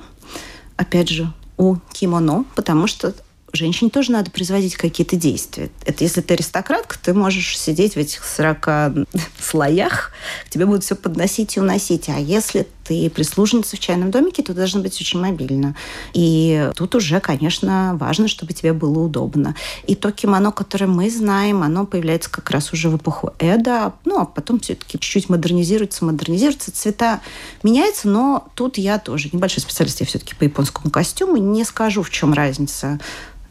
Опять 0.77 1.09
же, 1.09 1.31
у 1.57 1.75
кимоно, 1.91 2.45
потому 2.55 2.87
что 2.87 3.13
женщине 3.53 3.89
тоже 3.89 4.11
надо 4.11 4.31
производить 4.31 4.75
какие-то 4.75 5.15
действия. 5.15 5.69
Это 5.85 6.03
если 6.03 6.21
ты 6.21 6.33
аристократка, 6.33 6.97
ты 7.01 7.13
можешь 7.13 7.57
сидеть 7.57 7.93
в 7.93 7.97
этих 7.97 8.23
40 8.23 9.07
слоях, 9.39 10.11
тебе 10.49 10.65
будут 10.65 10.83
все 10.83 10.95
подносить 10.95 11.57
и 11.57 11.59
уносить. 11.59 12.09
А 12.09 12.19
если 12.19 12.67
ты 12.89 13.09
прислужница 13.11 13.75
в 13.75 13.79
чайном 13.79 14.09
домике, 14.09 14.41
то 14.41 14.53
должна 14.53 14.81
быть 14.81 14.99
очень 14.99 15.19
мобильно. 15.19 15.75
И 16.13 16.71
тут 16.75 16.95
уже, 16.95 17.19
конечно, 17.19 17.95
важно, 17.99 18.27
чтобы 18.27 18.53
тебе 18.53 18.73
было 18.73 18.99
удобно. 18.99 19.55
И 19.85 19.93
то 19.93 20.11
кимоно, 20.11 20.51
которое 20.51 20.87
мы 20.87 21.09
знаем, 21.11 21.61
оно 21.61 21.85
появляется 21.85 22.31
как 22.31 22.49
раз 22.49 22.73
уже 22.73 22.89
в 22.89 22.97
эпоху 22.97 23.33
Эда, 23.37 23.93
ну, 24.05 24.19
а 24.19 24.25
потом 24.25 24.59
все-таки 24.59 24.93
чуть-чуть 24.93 25.29
модернизируется, 25.29 26.03
модернизируется, 26.03 26.71
цвета 26.71 27.21
меняются, 27.61 28.07
но 28.07 28.47
тут 28.55 28.79
я 28.79 28.97
тоже 28.97 29.29
небольшой 29.31 29.61
специалист, 29.61 29.99
я 29.99 30.07
все-таки 30.07 30.33
по 30.33 30.43
японскому 30.43 30.89
костюму, 30.89 31.37
не 31.37 31.63
скажу, 31.65 32.01
в 32.01 32.09
чем 32.09 32.33
разница 32.33 32.99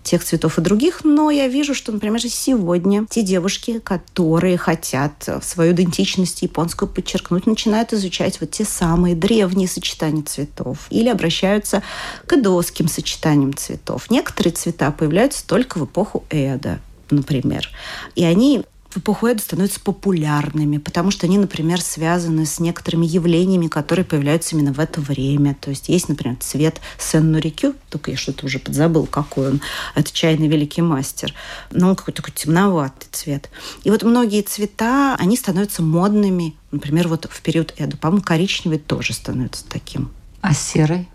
тех 0.03 0.25
цветов 0.25 0.59
и 0.59 0.63
других, 0.63 1.05
но 1.05 1.31
я 1.31 1.49
вижу, 1.49 1.75
что, 1.75 1.93
например, 1.93 2.21
сегодня 2.21 3.07
те 3.09 3.23
девушки, 3.23 3.79
которые 3.79 4.57
хотят 4.57 5.29
свою 5.43 5.73
идентичность 5.73 6.43
японскую 6.43 6.89
подчеркнуть, 6.89 7.47
начинают 7.47 7.93
изучать 7.93 8.41
вот 8.41 8.51
те 8.51 8.65
самые 8.65 9.15
древние 9.15 9.69
сочетания 9.69 10.23
цветов 10.23 10.87
или 10.91 11.09
обращаются 11.09 11.83
к 12.27 12.33
эдосским 12.33 12.89
сочетаниям 12.89 13.55
цветов. 13.55 14.11
Некоторые 14.11 14.53
цвета 14.53 14.91
появляются 14.91 15.47
только 15.47 15.79
в 15.79 15.85
эпоху 15.85 16.25
Эда 16.31 16.81
например. 17.11 17.71
И 18.15 18.25
они 18.25 18.65
Эда 18.97 19.41
становятся 19.41 19.81
популярными, 19.81 20.79
потому 20.79 21.11
что 21.11 21.27
они, 21.27 21.39
например, 21.39 21.81
связаны 21.81 22.47
с 22.47 22.59
некоторыми 22.59 23.07
явлениями, 23.07 23.69
которые 23.69 24.05
появляются 24.05 24.57
именно 24.57 24.73
в 24.73 24.81
это 24.81 25.01
время. 25.01 25.57
То 25.61 25.71
есть 25.71 25.89
есть, 25.89 26.09
например, 26.09 26.37
цвет 26.41 26.81
Сен-Нурикю, 26.99 27.75
только 27.91 28.11
я 28.11 28.17
что-то 28.17 28.47
уже 28.47 28.59
подзабыл, 28.59 29.07
какой 29.07 29.49
он. 29.49 29.61
Это 29.95 30.13
чайный 30.13 30.49
великий 30.49 30.83
мастер. 30.83 31.35
Но 31.71 31.91
он 31.91 31.97
какой-то 31.97 32.23
такой 32.23 32.35
темноватый 32.35 33.09
цвет. 33.13 33.51
И 33.85 33.91
вот 33.91 34.03
многие 34.03 34.43
цвета, 34.43 35.17
они 35.19 35.37
становятся 35.37 35.83
модными. 35.83 36.55
Например, 36.71 37.09
вот 37.09 37.29
в 37.31 37.43
период 37.43 37.75
Эда. 37.77 37.97
По-моему, 37.97 38.25
коричневый 38.25 38.79
тоже 38.79 39.13
становится 39.13 39.65
таким. 39.69 40.11
А 40.41 40.55
серый? 40.55 41.09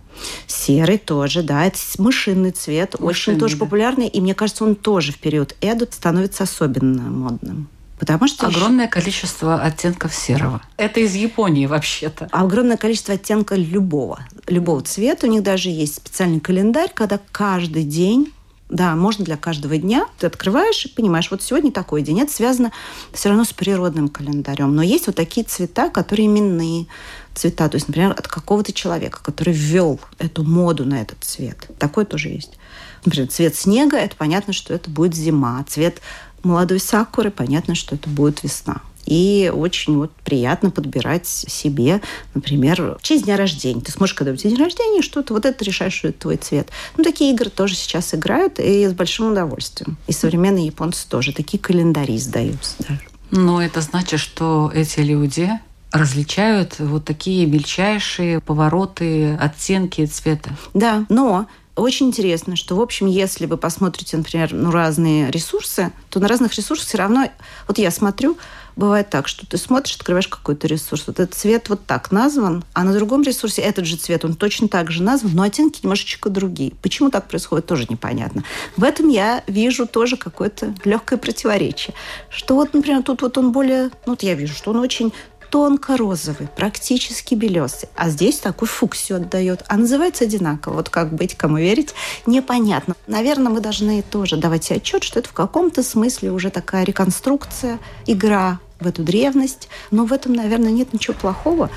Серый 0.47 0.97
тоже, 0.97 1.43
да. 1.43 1.65
Это 1.65 1.77
мышиный 1.97 2.51
цвет, 2.51 2.99
мышиный, 2.99 3.35
очень 3.35 3.39
тоже 3.39 3.55
да. 3.55 3.65
популярный. 3.65 4.07
И 4.07 4.21
мне 4.21 4.33
кажется, 4.33 4.63
он 4.63 4.75
тоже 4.75 5.11
в 5.11 5.17
период 5.17 5.55
Эду 5.61 5.87
становится 5.91 6.43
особенно 6.43 7.03
модным. 7.03 7.67
Потому 7.99 8.27
что 8.27 8.47
огромное 8.47 8.87
количество 8.87 9.61
оттенков 9.61 10.13
серого. 10.13 10.61
Это 10.75 10.99
из 10.99 11.15
Японии 11.15 11.67
вообще-то. 11.67 12.27
Огромное 12.31 12.75
количество 12.75 13.13
оттенка 13.13 13.55
любого, 13.55 14.19
любого 14.47 14.81
цвета. 14.81 15.27
У 15.27 15.29
них 15.29 15.41
даже 15.41 15.69
есть 15.69 15.95
специальный 15.95 16.41
календарь, 16.41 16.91
когда 16.93 17.19
каждый 17.31 17.83
день 17.83 18.33
да, 18.69 18.95
можно 18.95 19.23
для 19.23 19.37
каждого 19.37 19.77
дня. 19.77 20.07
Ты 20.17 20.27
открываешь 20.27 20.85
и 20.85 20.89
понимаешь, 20.89 21.29
вот 21.31 21.41
сегодня 21.43 21.71
такой 21.71 22.01
день. 22.01 22.19
Это 22.21 22.33
связано 22.33 22.71
все 23.13 23.29
равно 23.29 23.45
с 23.45 23.53
природным 23.53 24.09
календарем. 24.09 24.75
Но 24.75 24.81
есть 24.81 25.07
вот 25.07 25.15
такие 25.15 25.45
цвета, 25.45 25.89
которые 25.89 26.25
именные 26.25 26.87
цвета. 27.35 27.69
То 27.69 27.75
есть, 27.75 27.87
например, 27.87 28.11
от 28.11 28.27
какого-то 28.27 28.73
человека, 28.73 29.19
который 29.21 29.53
ввел 29.53 29.99
эту 30.19 30.43
моду 30.43 30.85
на 30.85 31.01
этот 31.01 31.23
цвет. 31.23 31.67
Такой 31.79 32.05
тоже 32.05 32.29
есть. 32.29 32.57
Например, 33.05 33.29
цвет 33.29 33.55
снега– 33.55 33.97
это 33.99 34.15
понятно, 34.15 34.53
что 34.53 34.73
это 34.73 34.89
будет 34.89 35.15
зима. 35.15 35.63
Цвет 35.67 36.01
молодой 36.43 36.79
сакуры– 36.79 37.31
понятно, 37.31 37.75
что 37.75 37.95
это 37.95 38.09
будет 38.09 38.43
весна. 38.43 38.81
И 39.05 39.51
очень 39.53 39.97
вот 39.97 40.11
приятно 40.23 40.71
подбирать 40.71 41.27
себе, 41.27 42.01
например, 42.33 42.97
в 42.99 43.03
честь 43.03 43.25
дня 43.25 43.35
рождения. 43.35 43.81
Ты 43.81 43.91
сможешь, 43.91 44.13
когда 44.13 44.31
у 44.31 44.35
тебя 44.35 44.51
день 44.51 44.59
рождения, 44.59 45.01
что-то, 45.01 45.33
вот 45.33 45.45
это 45.45 45.63
решаешь, 45.65 45.93
что 45.93 46.07
это 46.09 46.19
твой 46.21 46.37
цвет. 46.37 46.69
Ну, 46.95 47.03
такие 47.03 47.33
игры 47.33 47.49
тоже 47.49 47.75
сейчас 47.75 48.13
играют, 48.13 48.59
и 48.59 48.87
с 48.87 48.93
большим 48.93 49.31
удовольствием. 49.31 49.97
И 50.07 50.13
современные 50.13 50.67
японцы 50.67 51.07
тоже 51.07 51.33
такие 51.33 51.61
календари 51.61 52.15
издаются 52.15 52.75
даже. 52.79 53.01
Но 53.31 53.61
это 53.61 53.81
значит, 53.81 54.19
что 54.19 54.71
эти 54.73 54.99
люди 55.01 55.49
различают 55.93 56.79
вот 56.79 57.05
такие 57.05 57.45
мельчайшие 57.45 58.41
повороты, 58.41 59.35
оттенки 59.39 60.05
цвета. 60.07 60.49
Да, 60.73 61.05
но 61.07 61.47
очень 61.75 62.07
интересно, 62.07 62.55
что, 62.55 62.75
в 62.75 62.81
общем, 62.81 63.07
если 63.07 63.45
вы 63.45 63.57
посмотрите, 63.57 64.17
например, 64.17 64.53
ну, 64.53 64.71
разные 64.71 65.31
ресурсы, 65.31 65.91
то 66.09 66.19
на 66.19 66.27
разных 66.27 66.53
ресурсах 66.55 66.87
все 66.87 66.97
равно... 66.97 67.29
Вот 67.67 67.77
я 67.77 67.89
смотрю, 67.89 68.37
бывает 68.75 69.09
так, 69.09 69.27
что 69.27 69.47
ты 69.47 69.57
смотришь, 69.57 69.95
открываешь 69.95 70.27
какой-то 70.27 70.67
ресурс, 70.67 71.05
вот 71.07 71.19
этот 71.19 71.35
цвет 71.35 71.69
вот 71.69 71.85
так 71.85 72.11
назван, 72.11 72.63
а 72.73 72.83
на 72.83 72.93
другом 72.93 73.23
ресурсе 73.23 73.61
этот 73.61 73.85
же 73.85 73.97
цвет, 73.97 74.25
он 74.25 74.35
точно 74.35 74.67
так 74.67 74.91
же 74.91 75.01
назван, 75.01 75.31
но 75.33 75.43
оттенки 75.43 75.79
немножечко 75.83 76.29
другие. 76.29 76.73
Почему 76.81 77.09
так 77.09 77.27
происходит, 77.27 77.65
тоже 77.65 77.87
непонятно. 77.89 78.43
В 78.77 78.83
этом 78.83 79.09
я 79.09 79.43
вижу 79.47 79.87
тоже 79.87 80.17
какое-то 80.17 80.75
легкое 80.85 81.17
противоречие. 81.17 81.95
Что 82.29 82.55
вот, 82.55 82.73
например, 82.73 83.03
тут 83.03 83.21
вот 83.21 83.37
он 83.37 83.51
более... 83.51 83.85
Ну, 84.05 84.13
вот 84.13 84.23
я 84.23 84.35
вижу, 84.35 84.53
что 84.53 84.71
он 84.71 84.77
очень 84.77 85.13
тонко-розовый, 85.53 86.47
практически 86.47 87.35
белесый. 87.35 87.87
А 87.95 88.09
здесь 88.09 88.39
такой 88.39 88.67
фуксию 88.67 89.17
отдает. 89.17 89.63
А 89.67 89.77
называется 89.77 90.23
одинаково. 90.23 90.73
Вот 90.73 90.89
как 90.89 91.13
быть, 91.13 91.35
кому 91.35 91.57
верить, 91.57 91.93
непонятно. 92.25 92.95
Наверное, 93.05 93.51
мы 93.51 93.59
должны 93.59 94.01
тоже 94.01 94.35
давать 94.35 94.63
себе 94.63 94.77
отчет, 94.77 95.03
что 95.03 95.19
это 95.19 95.29
в 95.29 95.33
каком-то 95.33 95.83
смысле 95.83 96.31
уже 96.31 96.49
такая 96.49 96.83
реконструкция, 96.85 97.77
игра 98.07 98.61
в 98.79 98.87
эту 98.87 99.03
древность. 99.03 99.69
Но 99.91 100.05
в 100.05 100.13
этом, 100.13 100.33
наверное, 100.33 100.71
нет 100.71 100.91
ничего 100.91 101.13
плохого. 101.13 101.69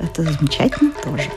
Это 0.00 0.24
замечательно 0.24 0.90
тоже. 0.90 1.30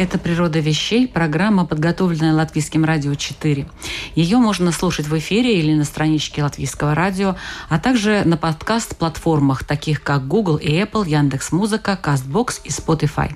Это 0.00 0.16
«Природа 0.16 0.60
вещей», 0.60 1.06
программа, 1.06 1.66
подготовленная 1.66 2.32
Латвийским 2.32 2.86
радио 2.86 3.14
4. 3.14 3.68
Ее 4.14 4.38
можно 4.38 4.72
слушать 4.72 5.06
в 5.06 5.18
эфире 5.18 5.60
или 5.60 5.74
на 5.74 5.84
страничке 5.84 6.42
Латвийского 6.42 6.94
радио, 6.94 7.36
а 7.68 7.78
также 7.78 8.22
на 8.24 8.38
подкаст-платформах, 8.38 9.64
таких 9.64 10.02
как 10.02 10.26
Google 10.26 10.56
и 10.56 10.70
Apple, 10.70 11.06
Яндекс 11.06 11.52
Музыка, 11.52 12.00
Castbox 12.02 12.62
и 12.64 12.70
Spotify. 12.70 13.34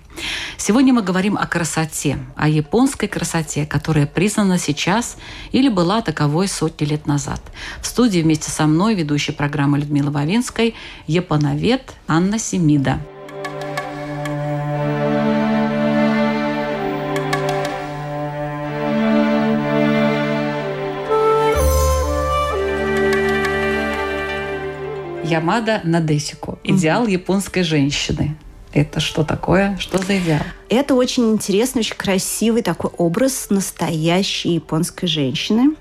Сегодня 0.56 0.94
мы 0.94 1.02
говорим 1.02 1.36
о 1.36 1.46
красоте, 1.46 2.16
о 2.34 2.48
японской 2.48 3.08
красоте, 3.08 3.66
которая 3.66 4.06
признана 4.06 4.58
сейчас 4.58 5.18
или 5.52 5.68
была 5.68 6.00
таковой 6.00 6.48
сотни 6.48 6.86
лет 6.86 7.06
назад. 7.06 7.42
В 7.82 7.86
студии 7.86 8.20
вместе 8.20 8.50
со 8.50 8.66
мной 8.66 8.94
ведущая 8.94 9.32
программы 9.32 9.80
Людмила 9.80 10.10
Вавинской, 10.10 10.74
японовед 11.06 11.92
Анна 12.08 12.38
Семида. 12.38 13.00
Ямада 25.34 25.80
Надесико. 25.84 26.58
Идеал 26.62 27.02
угу. 27.02 27.10
японской 27.10 27.62
женщины. 27.62 28.36
Это 28.72 29.00
что 29.00 29.22
такое? 29.24 29.76
Что 29.78 29.98
за 29.98 30.18
идеал? 30.18 30.40
Это 30.68 30.94
очень 30.94 31.32
интересный, 31.32 31.80
очень 31.80 31.94
красивый 31.94 32.62
такой 32.62 32.90
образ 32.96 33.46
настоящей 33.50 34.54
японской 34.54 35.06
женщины. 35.06 35.76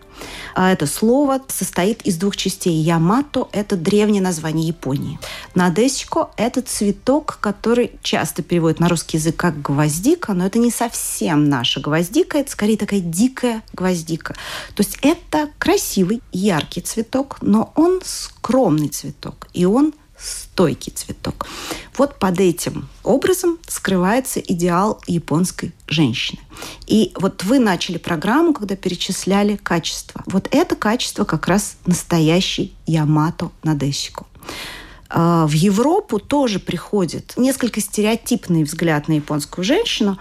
А 0.56 0.72
это 0.72 0.88
слово 0.88 1.42
состоит 1.48 2.02
из 2.04 2.18
двух 2.18 2.36
частей. 2.36 2.76
Ямато– 2.82 3.48
это 3.52 3.76
древнее 3.76 4.22
название 4.22 4.68
Японии. 4.68 5.20
Надесико– 5.56 6.30
это 6.38 6.62
цветок, 6.62 7.38
который 7.42 7.92
часто 8.02 8.44
переводят 8.44 8.80
на 8.80 8.90
русский 8.90 9.18
язык 9.18 9.36
как 9.36 9.62
гвоздика, 9.62 10.34
но 10.34 10.46
это 10.46 10.60
не 10.60 10.72
совсем 10.72 11.50
наша 11.50 11.80
гвоздика, 11.80 12.38
это 12.38 12.52
скорее 12.52 12.78
такая 12.78 13.00
дикая 13.00 13.64
гвоздика. 13.74 14.34
То 14.76 14.84
есть 14.84 14.98
это 15.02 15.50
красивый, 15.58 16.22
яркий 16.32 16.82
цветок, 16.82 17.38
но 17.42 17.72
он 17.76 18.02
скромный 18.04 18.90
цветок, 18.90 19.48
и 19.54 19.66
он 19.66 19.94
стойкий 20.54 20.94
цветок. 20.94 21.48
Вот 21.98 22.20
под 22.20 22.40
этим 22.40 22.88
образом 23.04 23.58
скрывается 23.68 24.40
идеал 24.40 25.02
японской 25.08 25.74
женщины. 25.88 26.40
И 26.86 27.12
вот 27.16 27.44
вы 27.44 27.58
начали 27.58 27.98
программу, 27.98 28.54
когда 28.54 28.76
перечисляли 28.76 29.56
качества. 29.56 30.22
Вот 30.28 30.48
это 30.52 30.76
качество 30.76 31.24
как 31.24 31.48
раз 31.48 31.78
настоящий 31.88 32.72
Ямато 32.86 33.50
Надесико. 33.64 34.28
А, 35.10 35.48
в 35.48 35.54
Европу 35.54 36.20
тоже 36.20 36.60
приходит 36.60 37.34
несколько 37.36 37.82
стереотипный 37.82 38.64
взгляд 38.64 39.08
на 39.08 39.14
японскую 39.14 39.66
женщину, 39.66 40.20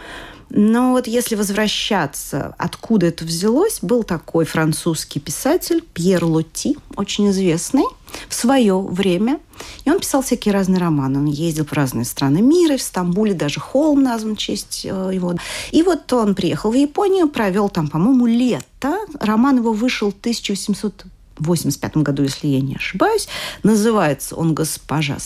но 0.55 0.91
вот 0.91 1.07
если 1.07 1.35
возвращаться, 1.35 2.55
откуда 2.59 3.07
это 3.07 3.25
взялось, 3.25 3.79
был 3.81 4.03
такой 4.03 4.45
французский 4.45 5.19
писатель 5.19 5.83
Пьер 5.95 6.25
Лоти, 6.25 6.77
очень 6.95 7.31
известный 7.31 7.85
в 8.29 8.35
свое 8.35 8.79
время. 8.79 9.41
И 9.87 9.91
он 9.91 9.99
писал 9.99 10.21
всякие 10.21 10.53
разные 10.53 10.79
романы. 10.79 11.21
Он 11.21 11.25
ездил 11.25 11.65
в 11.65 11.73
разные 11.73 12.05
страны 12.05 12.43
мира. 12.43 12.77
В 12.77 12.83
Стамбуле 12.83 13.33
даже 13.33 13.61
холм 13.61 14.03
назван 14.03 14.37
в 14.37 14.39
честь 14.39 14.85
э, 14.85 14.89
его. 15.15 15.35
И 15.71 15.83
вот 15.83 16.13
он 16.13 16.35
приехал 16.35 16.71
в 16.71 16.75
Японию, 16.75 17.29
провел 17.29 17.71
там, 17.71 17.89
по-моему, 17.89 18.27
лето. 18.27 18.99
Роман 19.21 19.57
его 19.57 19.73
вышел 19.73 20.11
в 20.11 20.19
1800 20.19 21.05
85 21.39 21.97
году, 21.97 22.25
если 22.25 22.47
я 22.47 22.61
не 22.61 22.77
ошибаюсь. 22.77 23.27
Называется 23.63 24.37
он 24.37 24.55
«Госпожа 24.55 25.17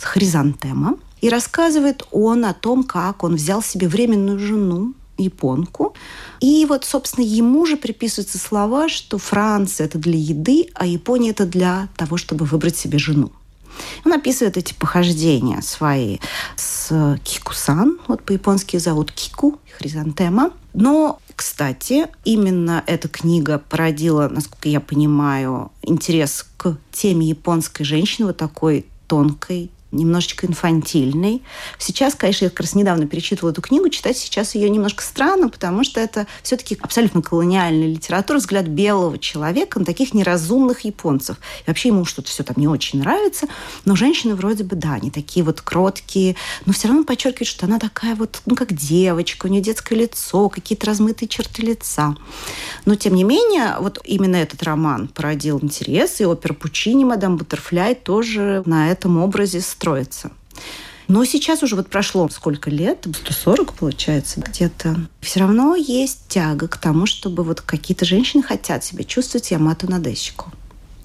Хризантема». 0.00 0.98
И 1.24 1.30
рассказывает 1.30 2.02
он 2.10 2.44
о 2.44 2.52
том, 2.52 2.84
как 2.84 3.24
он 3.24 3.36
взял 3.36 3.62
себе 3.62 3.88
временную 3.88 4.38
жену, 4.38 4.92
японку. 5.16 5.94
И 6.40 6.66
вот, 6.68 6.84
собственно, 6.84 7.24
ему 7.24 7.64
же 7.64 7.78
приписываются 7.78 8.36
слова, 8.36 8.90
что 8.90 9.16
Франция– 9.16 9.86
это 9.86 9.96
для 9.96 10.18
еды, 10.18 10.66
а 10.74 10.84
Япония– 10.84 11.30
это 11.30 11.46
для 11.46 11.88
того, 11.96 12.18
чтобы 12.18 12.44
выбрать 12.44 12.76
себе 12.76 12.98
жену. 12.98 13.32
Он 14.04 14.12
описывает 14.12 14.58
эти 14.58 14.74
похождения 14.74 15.62
свои 15.62 16.18
с 16.56 17.18
Кикусан, 17.24 18.00
вот 18.06 18.22
по-японски 18.22 18.76
зовут 18.76 19.10
Кику, 19.10 19.58
хризантема. 19.78 20.50
Но, 20.74 21.20
кстати, 21.34 22.08
именно 22.26 22.84
эта 22.86 23.08
книга 23.08 23.62
породила, 23.70 24.28
насколько 24.28 24.68
я 24.68 24.78
понимаю, 24.78 25.72
интерес 25.80 26.44
к 26.58 26.76
теме 26.92 27.26
японской 27.26 27.84
женщины, 27.84 28.26
вот 28.26 28.36
такой 28.36 28.84
тонкой, 29.08 29.70
немножечко 29.94 30.46
инфантильный. 30.46 31.42
Сейчас, 31.78 32.14
конечно, 32.14 32.44
я 32.44 32.50
как 32.50 32.60
раз 32.60 32.74
недавно 32.74 33.06
перечитывала 33.06 33.52
эту 33.52 33.62
книгу, 33.62 33.88
читать 33.88 34.16
сейчас 34.16 34.54
ее 34.54 34.68
немножко 34.68 35.02
странно, 35.02 35.48
потому 35.48 35.84
что 35.84 36.00
это 36.00 36.26
все-таки 36.42 36.76
абсолютно 36.80 37.22
колониальная 37.22 37.88
литература, 37.88 38.38
взгляд 38.38 38.66
белого 38.66 39.18
человека 39.18 39.78
на 39.78 39.84
таких 39.84 40.14
неразумных 40.14 40.80
японцев. 40.80 41.36
И 41.60 41.64
вообще 41.66 41.88
ему 41.88 42.04
что-то 42.04 42.28
все 42.28 42.42
там 42.42 42.56
не 42.58 42.68
очень 42.68 43.00
нравится, 43.00 43.46
но 43.84 43.96
женщины 43.96 44.34
вроде 44.34 44.64
бы, 44.64 44.76
да, 44.76 44.94
они 44.94 45.10
такие 45.10 45.44
вот 45.44 45.60
кроткие, 45.60 46.36
но 46.66 46.72
все 46.72 46.88
равно 46.88 47.04
подчеркивает, 47.04 47.48
что 47.48 47.66
она 47.66 47.78
такая 47.78 48.14
вот, 48.14 48.42
ну, 48.46 48.56
как 48.56 48.72
девочка, 48.72 49.46
у 49.46 49.48
нее 49.48 49.62
детское 49.62 49.94
лицо, 49.94 50.48
какие-то 50.48 50.86
размытые 50.86 51.28
черты 51.28 51.62
лица. 51.62 52.14
Но, 52.84 52.94
тем 52.94 53.14
не 53.14 53.24
менее, 53.24 53.76
вот 53.80 54.00
именно 54.04 54.36
этот 54.36 54.62
роман 54.62 55.08
породил 55.08 55.58
интерес, 55.60 56.20
и 56.20 56.24
опера 56.24 56.54
Пучини 56.54 57.04
«Мадам 57.04 57.36
Баттерфляй» 57.36 57.94
тоже 57.94 58.62
на 58.66 58.90
этом 58.90 59.18
образе 59.18 59.60
строится. 59.84 60.30
Но 61.06 61.26
сейчас 61.26 61.62
уже 61.62 61.76
вот 61.76 61.90
прошло 61.90 62.26
сколько 62.30 62.70
лет, 62.70 63.04
140 63.04 63.74
получается 63.74 64.40
где-то. 64.40 64.96
Все 65.20 65.40
равно 65.40 65.76
есть 65.76 66.20
тяга 66.28 66.66
к 66.66 66.78
тому, 66.78 67.04
чтобы 67.04 67.44
вот 67.44 67.60
какие-то 67.60 68.06
женщины 68.06 68.42
хотят 68.42 68.82
себя 68.84 69.04
чувствовать 69.04 69.50
Ямато 69.50 69.90
Надесику. 69.90 70.50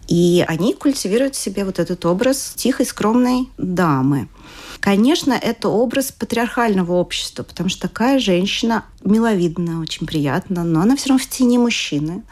И 0.07 0.43
они 0.47 0.73
культивируют 0.73 1.35
в 1.35 1.39
себе 1.39 1.65
вот 1.65 1.79
этот 1.79 2.05
образ 2.05 2.53
тихой, 2.55 2.85
скромной 2.85 3.49
дамы. 3.57 4.29
Конечно, 4.79 5.33
это 5.33 5.67
образ 5.67 6.13
патриархального 6.13 6.93
общества, 6.93 7.43
потому 7.43 7.67
что 7.67 7.81
такая 7.81 8.19
женщина 8.19 8.85
миловидная, 9.03 9.77
очень 9.77 10.07
приятна, 10.07 10.63
но 10.63 10.79
она 10.81 10.95
все 10.95 11.09
равно 11.09 11.23
в 11.23 11.27
тени 11.27 11.57
мужчины 11.57 12.23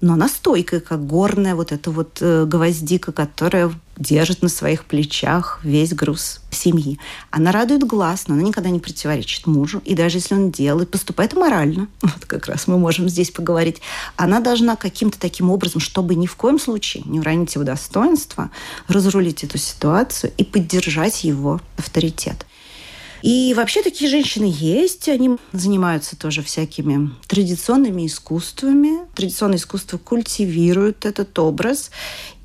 но 0.00 0.14
она 0.14 0.28
стойкая, 0.28 0.80
как 0.80 1.06
горная 1.06 1.54
вот 1.54 1.72
эта 1.72 1.90
вот 1.90 2.18
э, 2.20 2.44
гвоздика, 2.46 3.12
которая 3.12 3.72
держит 3.96 4.42
на 4.42 4.48
своих 4.48 4.84
плечах 4.84 5.60
весь 5.62 5.94
груз 5.94 6.40
семьи. 6.50 6.98
Она 7.30 7.50
радует 7.52 7.84
глаз, 7.84 8.28
но 8.28 8.34
она 8.34 8.42
никогда 8.42 8.70
не 8.70 8.78
противоречит 8.78 9.46
мужу. 9.46 9.80
И 9.84 9.94
даже 9.94 10.18
если 10.18 10.34
он 10.34 10.50
делает, 10.50 10.90
поступает 10.90 11.34
морально, 11.34 11.88
вот 12.02 12.26
как 12.26 12.46
раз 12.46 12.66
мы 12.66 12.78
можем 12.78 13.08
здесь 13.08 13.30
поговорить, 13.30 13.80
она 14.16 14.40
должна 14.40 14.76
каким-то 14.76 15.18
таким 15.18 15.50
образом, 15.50 15.80
чтобы 15.80 16.14
ни 16.14 16.26
в 16.26 16.36
коем 16.36 16.58
случае 16.58 17.04
не 17.06 17.20
уронить 17.20 17.54
его 17.54 17.64
достоинство, 17.64 18.50
разрулить 18.88 19.44
эту 19.44 19.58
ситуацию 19.58 20.32
и 20.36 20.44
поддержать 20.44 21.24
его 21.24 21.60
авторитет. 21.78 22.46
И 23.26 23.54
вообще 23.54 23.82
такие 23.82 24.08
женщины 24.08 24.44
есть. 24.56 25.08
Они 25.08 25.36
занимаются 25.50 26.14
тоже 26.14 26.44
всякими 26.44 27.10
традиционными 27.26 28.06
искусствами. 28.06 29.00
Традиционное 29.16 29.58
искусство 29.58 29.98
культивирует 29.98 31.04
этот 31.04 31.36
образ. 31.40 31.90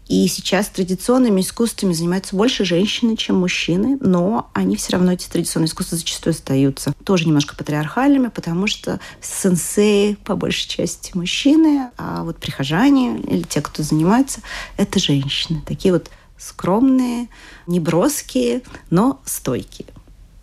И 0.08 0.28
сейчас 0.28 0.70
традиционными 0.70 1.42
искусствами 1.42 1.94
занимаются 1.94 2.36
больше 2.36 2.66
женщины, 2.66 3.16
чем 3.16 3.36
мужчины, 3.40 4.00
но 4.02 4.50
они 4.54 4.76
все 4.76 4.94
равно, 4.94 5.12
эти 5.14 5.30
традиционные 5.30 5.68
искусства 5.68 6.00
зачастую 6.00 6.32
остаются 6.32 6.94
тоже 7.06 7.28
немножко 7.28 7.56
патриархальными, 7.56 8.30
потому 8.30 8.66
что 8.66 9.00
сенсеи 9.22 10.18
по 10.26 10.36
большей 10.36 10.68
части 10.68 11.12
мужчины, 11.14 11.92
а 11.96 12.24
вот 12.24 12.38
прихожане 12.38 13.20
или 13.20 13.44
те, 13.44 13.62
кто 13.62 13.84
занимается, 13.84 14.42
это 14.78 14.98
женщины. 15.00 15.62
Такие 15.66 15.94
вот 15.94 16.10
скромные, 16.38 17.30
неброские, 17.68 18.64
но 18.90 19.22
стойкие. 19.26 19.88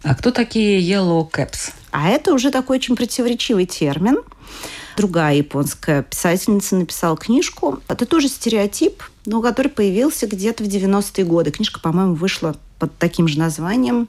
А 0.02 0.14
кто 0.14 0.30
такие 0.30 0.80
yellow 0.80 1.28
caps? 1.30 1.72
А 1.90 2.08
это 2.08 2.32
уже 2.32 2.50
такой 2.50 2.78
очень 2.78 2.96
противоречивый 2.96 3.66
термин. 3.66 4.18
Другая 4.96 5.36
японская 5.36 6.02
писательница 6.02 6.76
написала 6.76 7.16
книжку. 7.16 7.80
Это 7.88 8.04
тоже 8.06 8.28
стереотип, 8.28 9.02
но 9.26 9.40
который 9.40 9.68
появился 9.68 10.26
где-то 10.26 10.64
в 10.64 10.66
90-е 10.66 11.24
годы. 11.24 11.50
Книжка, 11.50 11.80
по-моему, 11.80 12.14
вышла 12.14 12.56
под 12.78 12.96
таким 12.98 13.28
же 13.28 13.38
названием 13.38 14.08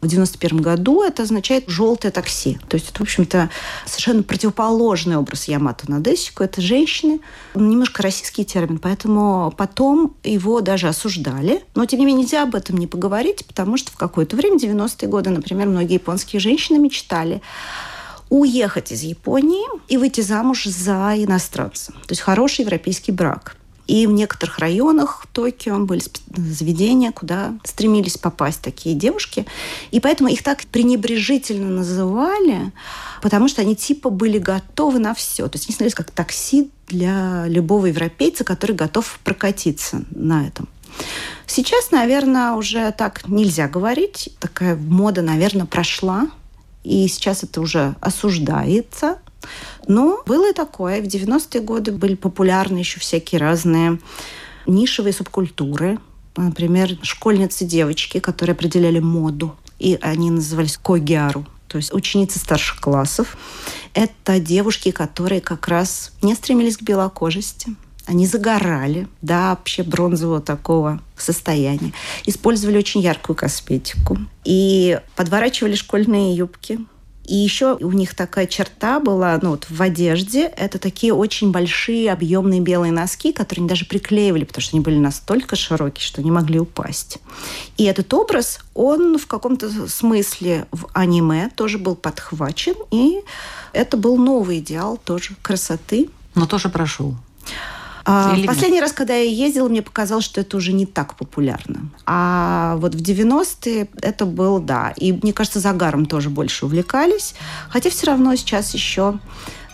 в 0.00 0.06
91 0.06 0.60
году 0.60 1.02
это 1.02 1.22
означает 1.22 1.64
«желтое 1.68 2.12
такси». 2.12 2.58
То 2.68 2.76
есть 2.76 2.90
это, 2.90 2.98
в 2.98 3.02
общем-то, 3.02 3.50
совершенно 3.86 4.22
противоположный 4.22 5.16
образ 5.16 5.48
Ямато 5.48 5.90
Надесику. 5.90 6.44
Это 6.44 6.60
женщины, 6.60 7.20
немножко 7.54 8.02
российский 8.02 8.44
термин, 8.44 8.78
поэтому 8.78 9.52
потом 9.56 10.14
его 10.22 10.60
даже 10.60 10.88
осуждали. 10.88 11.64
Но, 11.74 11.86
тем 11.86 12.00
не 12.00 12.06
менее, 12.06 12.22
нельзя 12.22 12.42
об 12.42 12.54
этом 12.54 12.76
не 12.76 12.86
поговорить, 12.86 13.46
потому 13.46 13.76
что 13.76 13.90
в 13.90 13.96
какое-то 13.96 14.36
время, 14.36 14.58
90-е 14.58 15.08
годы, 15.08 15.30
например, 15.30 15.66
многие 15.68 15.94
японские 15.94 16.40
женщины 16.40 16.78
мечтали 16.78 17.40
уехать 18.28 18.92
из 18.92 19.02
Японии 19.02 19.64
и 19.88 19.96
выйти 19.96 20.20
замуж 20.20 20.64
за 20.64 21.14
иностранца. 21.16 21.92
То 21.92 22.10
есть 22.10 22.20
хороший 22.20 22.62
европейский 22.62 23.12
брак. 23.12 23.56
И 23.86 24.06
в 24.06 24.12
некоторых 24.12 24.58
районах 24.58 25.26
Токио 25.32 25.78
были 25.78 26.02
заведения, 26.34 27.12
куда 27.12 27.54
стремились 27.64 28.18
попасть 28.18 28.60
такие 28.60 28.94
девушки. 28.94 29.46
И 29.92 30.00
поэтому 30.00 30.28
их 30.28 30.42
так 30.42 30.62
пренебрежительно 30.64 31.70
называли, 31.70 32.72
потому 33.22 33.48
что 33.48 33.62
они 33.62 33.76
типа 33.76 34.10
были 34.10 34.38
готовы 34.38 34.98
на 34.98 35.14
все. 35.14 35.48
То 35.48 35.56
есть 35.56 35.68
они 35.68 35.74
становились 35.74 35.94
как 35.94 36.10
такси 36.10 36.70
для 36.88 37.46
любого 37.46 37.86
европейца, 37.86 38.44
который 38.44 38.74
готов 38.74 39.20
прокатиться 39.22 40.04
на 40.10 40.46
этом. 40.46 40.68
Сейчас, 41.46 41.90
наверное, 41.90 42.52
уже 42.52 42.90
так 42.92 43.28
нельзя 43.28 43.68
говорить. 43.68 44.30
Такая 44.40 44.76
мода, 44.76 45.22
наверное, 45.22 45.66
прошла. 45.66 46.28
И 46.82 47.06
сейчас 47.08 47.44
это 47.44 47.60
уже 47.60 47.94
осуждается. 48.00 49.18
Но 49.86 50.22
было 50.26 50.50
и 50.50 50.54
такое. 50.54 51.00
В 51.00 51.06
90-е 51.06 51.60
годы 51.60 51.92
были 51.92 52.14
популярны 52.14 52.78
еще 52.78 53.00
всякие 53.00 53.40
разные 53.40 53.98
нишевые 54.66 55.12
субкультуры. 55.12 55.98
Например, 56.36 56.98
школьницы-девочки, 57.02 58.18
которые 58.18 58.54
определяли 58.54 58.98
моду. 58.98 59.56
И 59.78 59.98
они 60.00 60.30
назывались 60.30 60.78
когиару, 60.78 61.46
то 61.68 61.76
есть 61.78 61.92
ученицы 61.92 62.38
старших 62.38 62.80
классов. 62.80 63.36
Это 63.94 64.40
девушки, 64.40 64.90
которые 64.90 65.40
как 65.40 65.68
раз 65.68 66.12
не 66.22 66.34
стремились 66.34 66.78
к 66.78 66.82
белокожести. 66.82 67.74
Они 68.06 68.26
загорали 68.26 69.08
до 69.20 69.50
вообще 69.50 69.82
бронзового 69.82 70.40
такого 70.40 71.00
состояния. 71.16 71.92
Использовали 72.24 72.78
очень 72.78 73.00
яркую 73.00 73.36
косметику. 73.36 74.18
И 74.44 75.00
подворачивали 75.16 75.74
школьные 75.74 76.36
юбки 76.36 76.78
и 77.26 77.34
еще 77.34 77.76
у 77.76 77.92
них 77.92 78.14
такая 78.14 78.46
черта 78.46 79.00
была, 79.00 79.38
ну 79.42 79.50
вот 79.50 79.66
в 79.68 79.82
одежде, 79.82 80.44
это 80.44 80.78
такие 80.78 81.12
очень 81.12 81.50
большие 81.50 82.12
объемные 82.12 82.60
белые 82.60 82.92
носки, 82.92 83.32
которые 83.32 83.62
они 83.62 83.68
даже 83.68 83.84
приклеивали, 83.84 84.44
потому 84.44 84.62
что 84.62 84.76
они 84.76 84.82
были 84.82 84.98
настолько 84.98 85.56
широкие, 85.56 86.04
что 86.04 86.22
не 86.22 86.30
могли 86.30 86.60
упасть. 86.60 87.18
И 87.76 87.84
этот 87.84 88.12
образ, 88.14 88.60
он 88.74 89.18
в 89.18 89.26
каком-то 89.26 89.88
смысле 89.88 90.66
в 90.70 90.86
аниме 90.92 91.50
тоже 91.54 91.78
был 91.78 91.96
подхвачен, 91.96 92.76
и 92.90 93.22
это 93.72 93.96
был 93.96 94.16
новый 94.16 94.58
идеал 94.58 94.96
тоже 94.96 95.34
красоты. 95.42 96.10
Но 96.34 96.46
тоже 96.46 96.68
прошел. 96.68 97.16
А, 98.08 98.36
последний 98.46 98.76
нет? 98.76 98.82
раз, 98.82 98.92
когда 98.92 99.14
я 99.14 99.28
ездила, 99.28 99.68
мне 99.68 99.82
показалось, 99.82 100.24
что 100.24 100.40
это 100.40 100.56
уже 100.56 100.72
не 100.72 100.86
так 100.86 101.16
популярно. 101.16 101.90
А 102.06 102.76
вот 102.76 102.94
в 102.94 103.02
90-е 103.02 103.88
это 104.00 104.26
было, 104.26 104.60
да. 104.60 104.94
И 104.96 105.12
мне 105.12 105.32
кажется, 105.32 105.58
загаром 105.58 106.06
тоже 106.06 106.30
больше 106.30 106.66
увлекались. 106.66 107.34
Хотя 107.68 107.90
все 107.90 108.06
равно 108.06 108.36
сейчас 108.36 108.72
еще 108.74 109.18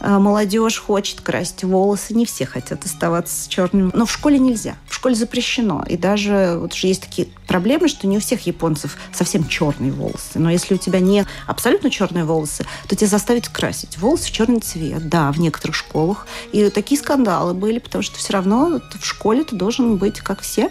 молодежь 0.02 0.78
хочет 0.78 1.20
красить 1.20 1.64
волосы, 1.64 2.14
не 2.14 2.26
все 2.26 2.44
хотят 2.46 2.84
оставаться 2.84 3.44
с 3.44 3.46
черным. 3.46 3.90
Но 3.94 4.06
в 4.06 4.12
школе 4.12 4.38
нельзя. 4.38 4.76
В 4.88 4.94
школе 4.94 5.14
запрещено. 5.14 5.84
И 5.88 5.96
даже 5.96 6.56
вот 6.58 6.72
уже 6.72 6.88
есть 6.88 7.02
такие 7.02 7.28
проблемы, 7.46 7.88
что 7.88 8.06
не 8.06 8.16
у 8.16 8.20
всех 8.20 8.46
японцев 8.46 8.96
совсем 9.12 9.46
черные 9.46 9.92
волосы. 9.92 10.38
Но 10.38 10.50
если 10.50 10.74
у 10.74 10.78
тебя 10.78 11.00
не 11.00 11.24
абсолютно 11.46 11.90
черные 11.90 12.24
волосы, 12.24 12.64
то 12.88 12.96
тебя 12.96 13.08
заставят 13.08 13.48
красить 13.48 13.98
волосы 13.98 14.28
в 14.28 14.32
черный 14.32 14.60
цвет. 14.60 15.08
Да, 15.08 15.30
в 15.32 15.38
некоторых 15.38 15.76
школах. 15.76 16.26
И 16.52 16.68
такие 16.70 17.00
скандалы 17.00 17.54
были, 17.54 17.78
потому 17.78 18.02
что 18.02 18.18
все 18.18 18.32
равно 18.32 18.80
в 18.98 19.04
школе 19.06 19.44
ты 19.44 19.56
должен 19.56 19.96
быть 19.96 20.20
как 20.20 20.40
все. 20.40 20.70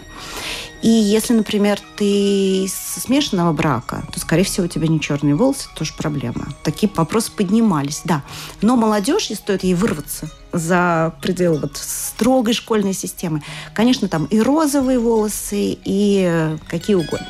И 0.82 0.88
если, 0.88 1.32
например, 1.32 1.78
ты 1.96 2.66
смешанного 3.00 3.52
брака, 3.52 4.02
то, 4.12 4.20
скорее 4.20 4.44
всего, 4.44 4.66
у 4.66 4.68
тебя 4.68 4.86
не 4.88 5.00
черные 5.00 5.34
волосы, 5.34 5.68
это 5.68 5.78
тоже 5.78 5.94
проблема. 5.96 6.48
Такие 6.62 6.90
вопросы 6.94 7.32
поднимались, 7.32 8.02
да. 8.04 8.22
Но 8.60 8.76
молодежь, 8.76 9.30
если 9.30 9.42
стоит 9.42 9.64
ей 9.64 9.74
вырваться 9.74 10.28
за 10.52 11.14
пределы 11.22 11.58
вот 11.58 11.76
строгой 11.76 12.54
школьной 12.54 12.92
системы, 12.92 13.42
конечно, 13.74 14.08
там 14.08 14.26
и 14.26 14.40
розовые 14.40 14.98
волосы, 14.98 15.78
и 15.84 16.56
какие 16.68 16.96
угодно. 16.96 17.26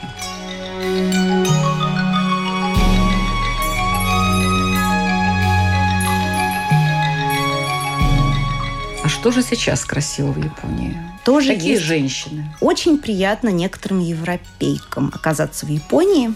А 9.05 9.09
что 9.09 9.31
же 9.31 9.43
сейчас 9.43 9.85
красиво 9.85 10.33
в 10.33 10.39
Японии? 10.39 11.12
Тоже 11.25 11.55
Какие 11.55 11.73
есть. 11.73 11.83
женщины? 11.83 12.55
Очень 12.61 12.99
приятно 12.99 13.49
некоторым 13.49 14.01
европейкам 14.01 15.11
оказаться 15.15 15.67
в 15.67 15.69
Японии, 15.69 16.35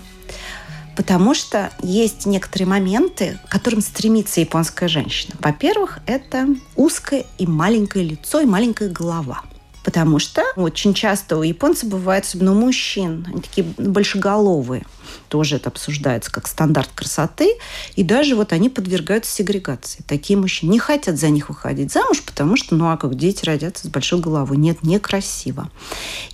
потому 0.96 1.34
что 1.34 1.70
есть 1.82 2.26
некоторые 2.26 2.68
моменты, 2.68 3.38
к 3.46 3.50
которым 3.50 3.80
стремится 3.80 4.40
японская 4.40 4.88
женщина. 4.88 5.34
Во-первых, 5.40 6.00
это 6.06 6.48
узкое 6.76 7.26
и 7.38 7.46
маленькое 7.46 8.04
лицо 8.04 8.40
и 8.40 8.46
маленькая 8.46 8.88
голова– 8.88 9.42
Потому 9.86 10.18
что 10.18 10.42
очень 10.56 10.94
часто 10.94 11.36
у 11.36 11.44
японцев 11.44 11.88
бывает, 11.88 12.24
особенно 12.24 12.50
у 12.50 12.54
мужчин, 12.56 13.24
они 13.30 13.40
такие 13.40 13.64
большеголовые. 13.78 14.84
Тоже 15.28 15.56
это 15.56 15.68
обсуждается 15.68 16.30
как 16.30 16.46
стандарт 16.46 16.90
красоты. 16.94 17.54
И 17.94 18.02
даже 18.02 18.34
вот 18.34 18.52
они 18.52 18.68
подвергаются 18.68 19.32
сегрегации. 19.32 20.02
Такие 20.06 20.38
мужчины 20.38 20.70
не 20.70 20.78
хотят 20.78 21.18
за 21.18 21.28
них 21.28 21.48
выходить 21.48 21.92
замуж, 21.92 22.22
потому 22.22 22.56
что, 22.56 22.74
ну 22.74 22.90
а 22.90 22.96
как 22.96 23.16
дети 23.16 23.44
родятся 23.44 23.86
с 23.86 23.90
большой 23.90 24.20
головой? 24.20 24.56
Нет, 24.56 24.82
некрасиво. 24.82 25.70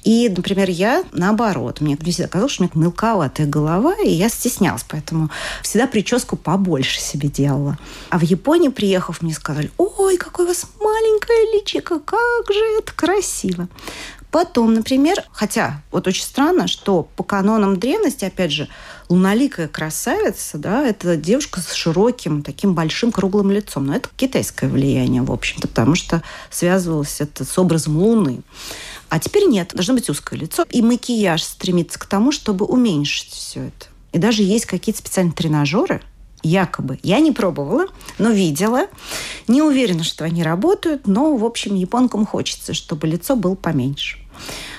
И, 0.04 0.28
например, 0.28 0.70
я 0.70 1.04
наоборот. 1.12 1.80
Мне 1.80 1.96
всегда 1.96 2.28
казалось, 2.28 2.52
что 2.52 2.64
у 2.64 2.66
меня 2.66 2.72
мелковатая 2.86 3.46
голова, 3.46 3.94
и 4.02 4.10
я 4.10 4.28
стеснялась. 4.28 4.84
Поэтому 4.88 5.30
всегда 5.62 5.86
прическу 5.86 6.36
побольше 6.36 7.00
себе 7.00 7.28
делала. 7.28 7.78
А 8.10 8.18
в 8.18 8.22
Японии, 8.22 8.68
приехав, 8.68 9.22
мне 9.22 9.34
сказали, 9.34 9.70
ой, 9.78 10.16
какой 10.16 10.44
у 10.44 10.48
вас 10.48 10.66
маленькое 10.80 11.54
личико, 11.54 11.98
как 11.98 12.52
же 12.52 12.78
это 12.78 12.92
красиво. 12.92 13.68
Потом, 14.32 14.72
например, 14.72 15.22
хотя 15.30 15.82
вот 15.90 16.06
очень 16.06 16.24
странно, 16.24 16.66
что 16.66 17.06
по 17.16 17.22
канонам 17.22 17.78
древности, 17.78 18.24
опять 18.24 18.50
же, 18.50 18.66
луналикая 19.10 19.68
красавица, 19.68 20.56
да, 20.56 20.86
это 20.86 21.16
девушка 21.16 21.60
с 21.60 21.74
широким, 21.74 22.42
таким 22.42 22.72
большим 22.72 23.12
круглым 23.12 23.50
лицом. 23.50 23.86
Но 23.86 23.94
это 23.94 24.08
китайское 24.16 24.70
влияние, 24.70 25.20
в 25.20 25.30
общем-то, 25.30 25.68
потому 25.68 25.94
что 25.94 26.22
связывалось 26.48 27.20
это 27.20 27.44
с 27.44 27.58
образом 27.58 27.98
Луны. 27.98 28.40
А 29.10 29.18
теперь 29.18 29.44
нет, 29.44 29.72
должно 29.74 29.92
быть 29.92 30.08
узкое 30.08 30.40
лицо. 30.40 30.64
И 30.70 30.80
макияж 30.80 31.42
стремится 31.42 31.98
к 31.98 32.06
тому, 32.06 32.32
чтобы 32.32 32.64
уменьшить 32.64 33.28
все 33.28 33.64
это. 33.64 33.86
И 34.12 34.18
даже 34.18 34.42
есть 34.42 34.64
какие-то 34.64 35.00
специальные 35.00 35.34
тренажеры, 35.34 36.00
якобы. 36.42 36.98
Я 37.02 37.20
не 37.20 37.32
пробовала, 37.32 37.88
но 38.16 38.30
видела. 38.30 38.86
Не 39.46 39.60
уверена, 39.60 40.04
что 40.04 40.24
они 40.24 40.42
работают, 40.42 41.06
но, 41.06 41.36
в 41.36 41.44
общем, 41.44 41.74
японкам 41.74 42.24
хочется, 42.24 42.72
чтобы 42.72 43.06
лицо 43.06 43.36
было 43.36 43.54
поменьше. 43.54 44.21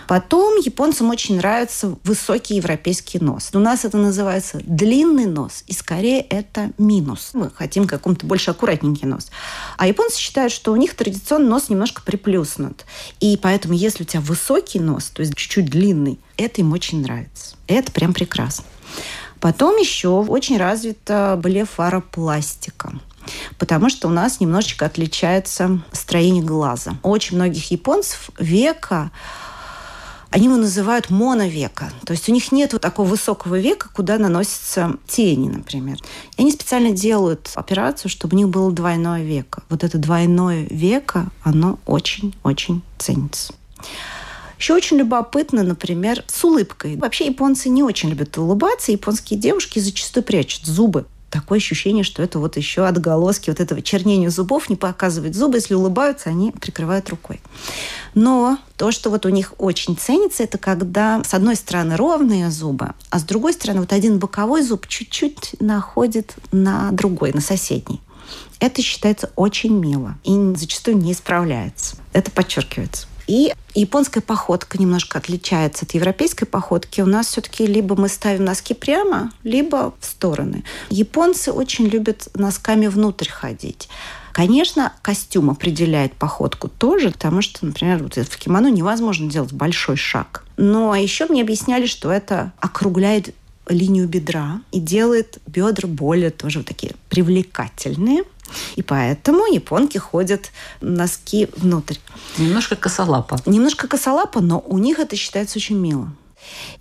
Потом 0.08 0.58
японцам 0.58 1.10
очень 1.10 1.38
нравится 1.38 1.96
высокий 2.04 2.56
европейский 2.56 3.20
нос. 3.20 3.50
У 3.54 3.60
нас 3.60 3.86
это 3.86 3.98
называется 3.98 4.60
длинный 4.64 5.26
нос, 5.26 5.64
и 5.68 5.74
скорее 5.74 6.22
это 6.22 6.72
минус. 6.78 7.32
Мы 7.34 7.50
хотим 7.50 7.88
каком-то 7.88 8.26
больше 8.26 8.52
аккуратненький 8.52 9.08
нос. 9.08 9.30
А 9.78 9.88
японцы 9.88 10.20
считают, 10.20 10.52
что 10.52 10.72
у 10.72 10.76
них 10.76 10.94
традиционно 10.96 11.50
нос 11.50 11.70
немножко 11.70 12.02
приплюснут. 12.02 12.86
И 13.20 13.38
поэтому, 13.42 13.74
если 13.74 14.04
у 14.04 14.06
тебя 14.06 14.22
высокий 14.22 14.80
нос, 14.80 15.06
то 15.06 15.22
есть 15.22 15.36
чуть-чуть 15.36 15.66
длинный, 15.66 16.20
это 16.38 16.62
им 16.62 16.74
очень 16.74 17.02
нравится. 17.02 17.56
Это 17.68 17.92
прям 17.92 18.14
прекрасно. 18.14 18.66
Потом 19.40 19.78
еще 19.78 20.10
очень 20.10 20.58
развита 20.58 21.40
блефаропластика 21.42 22.94
потому 23.58 23.90
что 23.90 24.10
у 24.10 24.12
нас 24.12 24.40
немножечко 24.40 24.86
отличается 24.86 25.80
строение 25.94 26.44
глаза. 26.44 26.96
У 27.04 27.10
очень 27.10 27.38
многих 27.38 27.72
японцев 27.72 28.30
века 28.38 29.12
они 30.34 30.46
его 30.46 30.58
называют 30.58 31.12
моновека. 31.12 31.92
То 32.08 32.14
есть 32.14 32.28
у 32.28 32.32
них 32.32 32.52
нет 32.52 32.74
вот 32.74 32.82
такого 32.82 33.08
высокого 33.08 33.60
века, 33.60 33.90
куда 33.94 34.18
наносятся 34.18 34.96
тени, 35.06 35.48
например. 35.48 35.98
И 36.38 36.42
они 36.42 36.52
специально 36.52 36.90
делают 36.90 37.52
операцию, 37.54 38.10
чтобы 38.10 38.36
у 38.36 38.40
них 38.40 38.50
было 38.50 38.72
двойное 38.72 39.24
веко. 39.24 39.62
Вот 39.70 39.84
это 39.84 40.00
двойное 40.00 40.66
веко, 40.72 41.28
оно 41.44 41.78
очень-очень 41.86 42.82
ценится. 42.98 43.54
Еще 44.58 44.74
очень 44.74 44.98
любопытно, 44.98 45.62
например, 45.62 46.24
с 46.26 46.44
улыбкой. 46.44 46.96
Вообще 46.96 47.28
японцы 47.28 47.70
не 47.70 47.84
очень 47.84 48.10
любят 48.10 48.36
улыбаться. 48.36 48.92
Японские 48.92 49.40
девушки 49.40 49.78
зачастую 49.78 50.24
прячут 50.24 50.66
зубы 50.66 51.06
такое 51.34 51.58
ощущение, 51.58 52.04
что 52.04 52.22
это 52.22 52.38
вот 52.38 52.58
еще 52.58 52.86
отголоски 52.86 53.50
вот 53.50 53.60
этого 53.60 53.82
чернения 53.82 54.30
зубов, 54.30 54.70
не 54.70 54.76
показывать 54.76 55.34
зубы. 55.34 55.58
Если 55.58 55.74
улыбаются, 55.74 56.30
они 56.30 56.52
прикрывают 56.52 57.10
рукой. 57.10 57.42
Но 58.14 58.60
то, 58.78 58.92
что 58.92 59.10
вот 59.10 59.26
у 59.26 59.30
них 59.30 59.56
очень 59.58 59.98
ценится, 59.98 60.44
это 60.44 60.60
когда 60.60 61.24
с 61.24 61.34
одной 61.34 61.56
стороны 61.56 61.98
ровные 61.98 62.52
зубы, 62.52 62.92
а 63.10 63.18
с 63.18 63.24
другой 63.24 63.54
стороны 63.54 63.80
вот 63.82 63.94
один 63.94 64.20
боковой 64.20 64.62
зуб 64.62 64.88
чуть-чуть 64.88 65.56
находит 65.60 66.36
на 66.52 66.92
другой, 66.92 67.34
на 67.34 67.42
соседний. 67.42 68.00
Это 68.60 68.82
считается 68.84 69.32
очень 69.36 69.74
мило 69.74 70.16
и 70.24 70.54
зачастую 70.56 70.98
не 70.98 71.12
исправляется. 71.12 71.96
Это 72.14 72.30
подчеркивается. 72.30 73.08
И 73.28 73.54
японская 73.74 74.22
походка 74.22 74.78
немножко 74.78 75.18
отличается 75.18 75.86
от 75.86 75.94
европейской 75.94 76.46
походки. 76.46 77.02
У 77.02 77.06
нас 77.06 77.28
все-таки 77.28 77.66
либо 77.66 77.96
мы 77.96 78.10
ставим 78.10 78.46
носки 78.46 78.74
прямо, 78.74 79.32
либо 79.44 79.94
в 80.00 80.06
стороны. 80.06 80.64
Японцы 80.90 81.52
очень 81.52 81.88
любят 81.88 82.28
носками 82.34 82.88
внутрь 82.88 83.30
ходить. 83.30 83.90
Конечно, 84.34 84.94
костюм 85.04 85.52
определяет 85.52 86.14
походку 86.14 86.68
тоже, 86.68 87.12
потому 87.12 87.44
что, 87.44 87.66
например, 87.66 88.02
вот 88.02 88.16
в 88.16 88.38
кимоно 88.38 88.72
невозможно 88.72 89.30
делать 89.30 89.54
большой 89.54 89.96
шаг. 89.96 90.44
Но 90.58 90.96
еще 90.96 91.28
мне 91.28 91.44
объясняли, 91.44 91.86
что 91.86 92.12
это 92.12 92.52
округляет 92.60 93.36
линию 93.70 94.08
бедра 94.08 94.62
и 94.72 94.80
делает 94.80 95.38
бедра 95.48 95.88
более 95.88 96.32
тоже 96.32 96.64
такие 96.64 96.94
привлекательные. 97.10 98.24
И 98.76 98.82
поэтому 98.82 99.46
японки 99.46 99.98
ходят 99.98 100.52
носки 100.82 101.48
внутрь. 101.56 101.98
Немножко 102.38 102.76
косолапо. 102.76 103.40
Немножко 103.46 103.88
косолапо, 103.88 104.42
но 104.42 104.64
у 104.66 104.78
них 104.78 105.00
это 105.00 105.16
считается 105.16 105.60
очень 105.60 105.78
мило. 105.78 106.12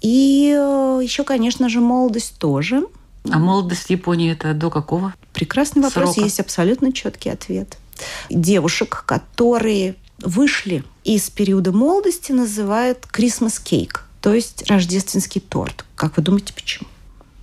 И 0.01 0.55
э, 0.57 1.01
еще, 1.03 1.25
конечно 1.25 1.68
же, 1.68 1.81
молодость 1.81 2.35
тоже. 2.39 2.85
А 3.31 3.39
молодость 3.39 3.85
в 3.85 3.91
Японии 3.91 4.33
это 4.33 4.53
до 4.55 4.70
какого? 4.70 5.14
Прекрасный 5.33 5.83
вопрос. 5.83 6.14
Срока? 6.14 6.27
Есть 6.27 6.41
абсолютно 6.41 6.93
четкий 6.93 7.31
ответ. 7.31 7.77
Девушек, 8.31 9.05
которые 9.07 9.95
вышли 10.18 10.85
из 11.05 11.31
периода 11.31 11.73
молодости, 11.73 12.33
называют 12.33 13.07
Christmas 13.12 13.62
cake, 13.62 14.01
то 14.20 14.35
есть 14.35 14.68
рождественский 14.68 15.41
торт. 15.41 15.85
Как 15.95 16.16
вы 16.16 16.23
думаете, 16.23 16.53
почему? 16.53 16.89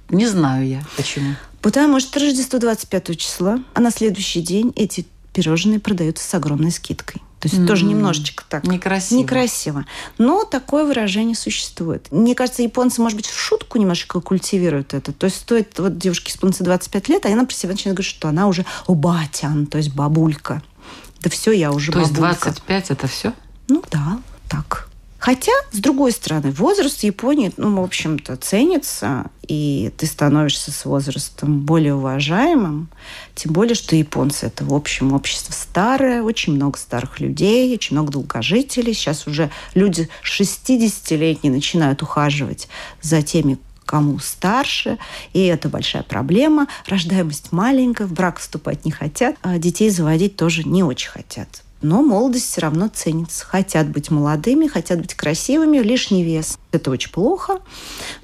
Не 0.09 0.27
знаю 0.27 0.67
я, 0.67 0.83
почему. 0.97 1.35
Потому 1.61 1.99
что 1.99 2.19
Рождество 2.19 2.59
25 2.59 3.17
числа, 3.17 3.59
а 3.73 3.79
на 3.81 3.91
следующий 3.91 4.41
день 4.41 4.73
эти 4.75 5.05
пирожные 5.33 5.79
продаются 5.79 6.27
с 6.27 6.33
огромной 6.33 6.71
скидкой. 6.71 7.21
То 7.39 7.47
есть 7.47 7.61
mm-hmm. 7.61 7.67
тоже 7.67 7.85
немножечко 7.85 8.43
так. 8.49 8.65
Некрасиво. 8.65 9.19
Некрасиво. 9.19 9.85
Но 10.17 10.43
такое 10.43 10.83
выражение 10.83 11.35
существует. 11.35 12.07
Мне 12.11 12.35
кажется, 12.35 12.63
японцы, 12.63 13.01
может 13.01 13.15
быть, 13.15 13.27
в 13.27 13.39
шутку 13.39 13.77
немножечко 13.77 14.19
культивируют 14.19 14.93
это. 14.93 15.13
То 15.13 15.25
есть 15.25 15.37
стоит 15.37 15.79
вот 15.79 15.97
девушке 15.97 16.33
исполнится 16.33 16.65
25 16.65 17.07
лет, 17.07 17.25
а 17.25 17.29
она 17.29 17.45
про 17.45 17.53
себя 17.53 17.71
начинает 17.71 17.95
говорить, 17.95 18.11
что 18.11 18.27
она 18.27 18.47
уже 18.47 18.65
батян, 18.87 19.67
то 19.67 19.77
есть 19.77 19.93
бабулька. 19.93 20.61
Да 21.21 21.29
все, 21.29 21.51
я 21.51 21.71
уже 21.71 21.93
то 21.93 21.99
бабулька. 21.99 22.19
То 22.19 22.49
есть 22.49 22.57
25 22.57 22.91
это 22.91 23.07
все? 23.07 23.33
Ну 23.69 23.83
да, 23.89 24.19
так. 24.49 24.88
Хотя, 25.19 25.51
с 25.71 25.79
другой 25.79 26.13
стороны, 26.13 26.51
возраст 26.51 27.01
в 27.01 27.03
Японии, 27.03 27.51
ну, 27.57 27.81
в 27.81 27.83
общем-то, 27.83 28.37
ценится, 28.37 29.25
и 29.45 29.91
ты 29.97 30.05
становишься 30.05 30.71
с 30.71 30.85
возрастом 30.85 31.59
более 31.65 31.95
уважаемым. 31.95 32.89
Тем 33.35 33.51
более, 33.51 33.75
что 33.75 33.97
японцы– 33.97 34.45
это, 34.47 34.63
в 34.63 34.73
общем, 34.73 35.11
общество 35.13 35.51
старое, 35.51 36.23
очень 36.23 36.53
много 36.53 36.77
старых 36.77 37.19
людей, 37.19 37.73
очень 37.73 37.97
много 37.97 38.13
долгожителей. 38.13 38.93
Сейчас 38.93 39.27
уже 39.27 39.51
люди 39.73 40.07
60-летние 40.23 41.51
начинают 41.51 42.01
ухаживать 42.01 42.69
за 43.01 43.21
теми, 43.21 43.57
кому 43.85 44.19
старше, 44.19 44.99
и 45.33 45.43
это 45.43 45.67
большая 45.67 46.03
проблема. 46.03 46.67
Рождаемость 46.87 47.51
маленькая, 47.51 48.07
в 48.07 48.13
брак 48.13 48.39
вступать 48.39 48.85
не 48.85 48.91
хотят, 48.91 49.35
а 49.41 49.57
детей 49.57 49.89
заводить 49.89 50.37
тоже 50.37 50.63
не 50.63 50.81
очень 50.81 51.09
хотят. 51.09 51.63
Но 51.81 52.01
молодость 52.01 52.51
все 52.51 52.61
равно 52.61 52.89
ценится. 52.89 53.45
Хотят 53.45 53.89
быть 53.89 54.11
молодыми, 54.11 54.67
хотят 54.67 54.99
быть 54.99 55.13
красивыми, 55.13 55.77
лишний 55.79 56.23
вес. 56.23 56.57
Это 56.71 56.91
очень 56.91 57.11
плохо. 57.11 57.59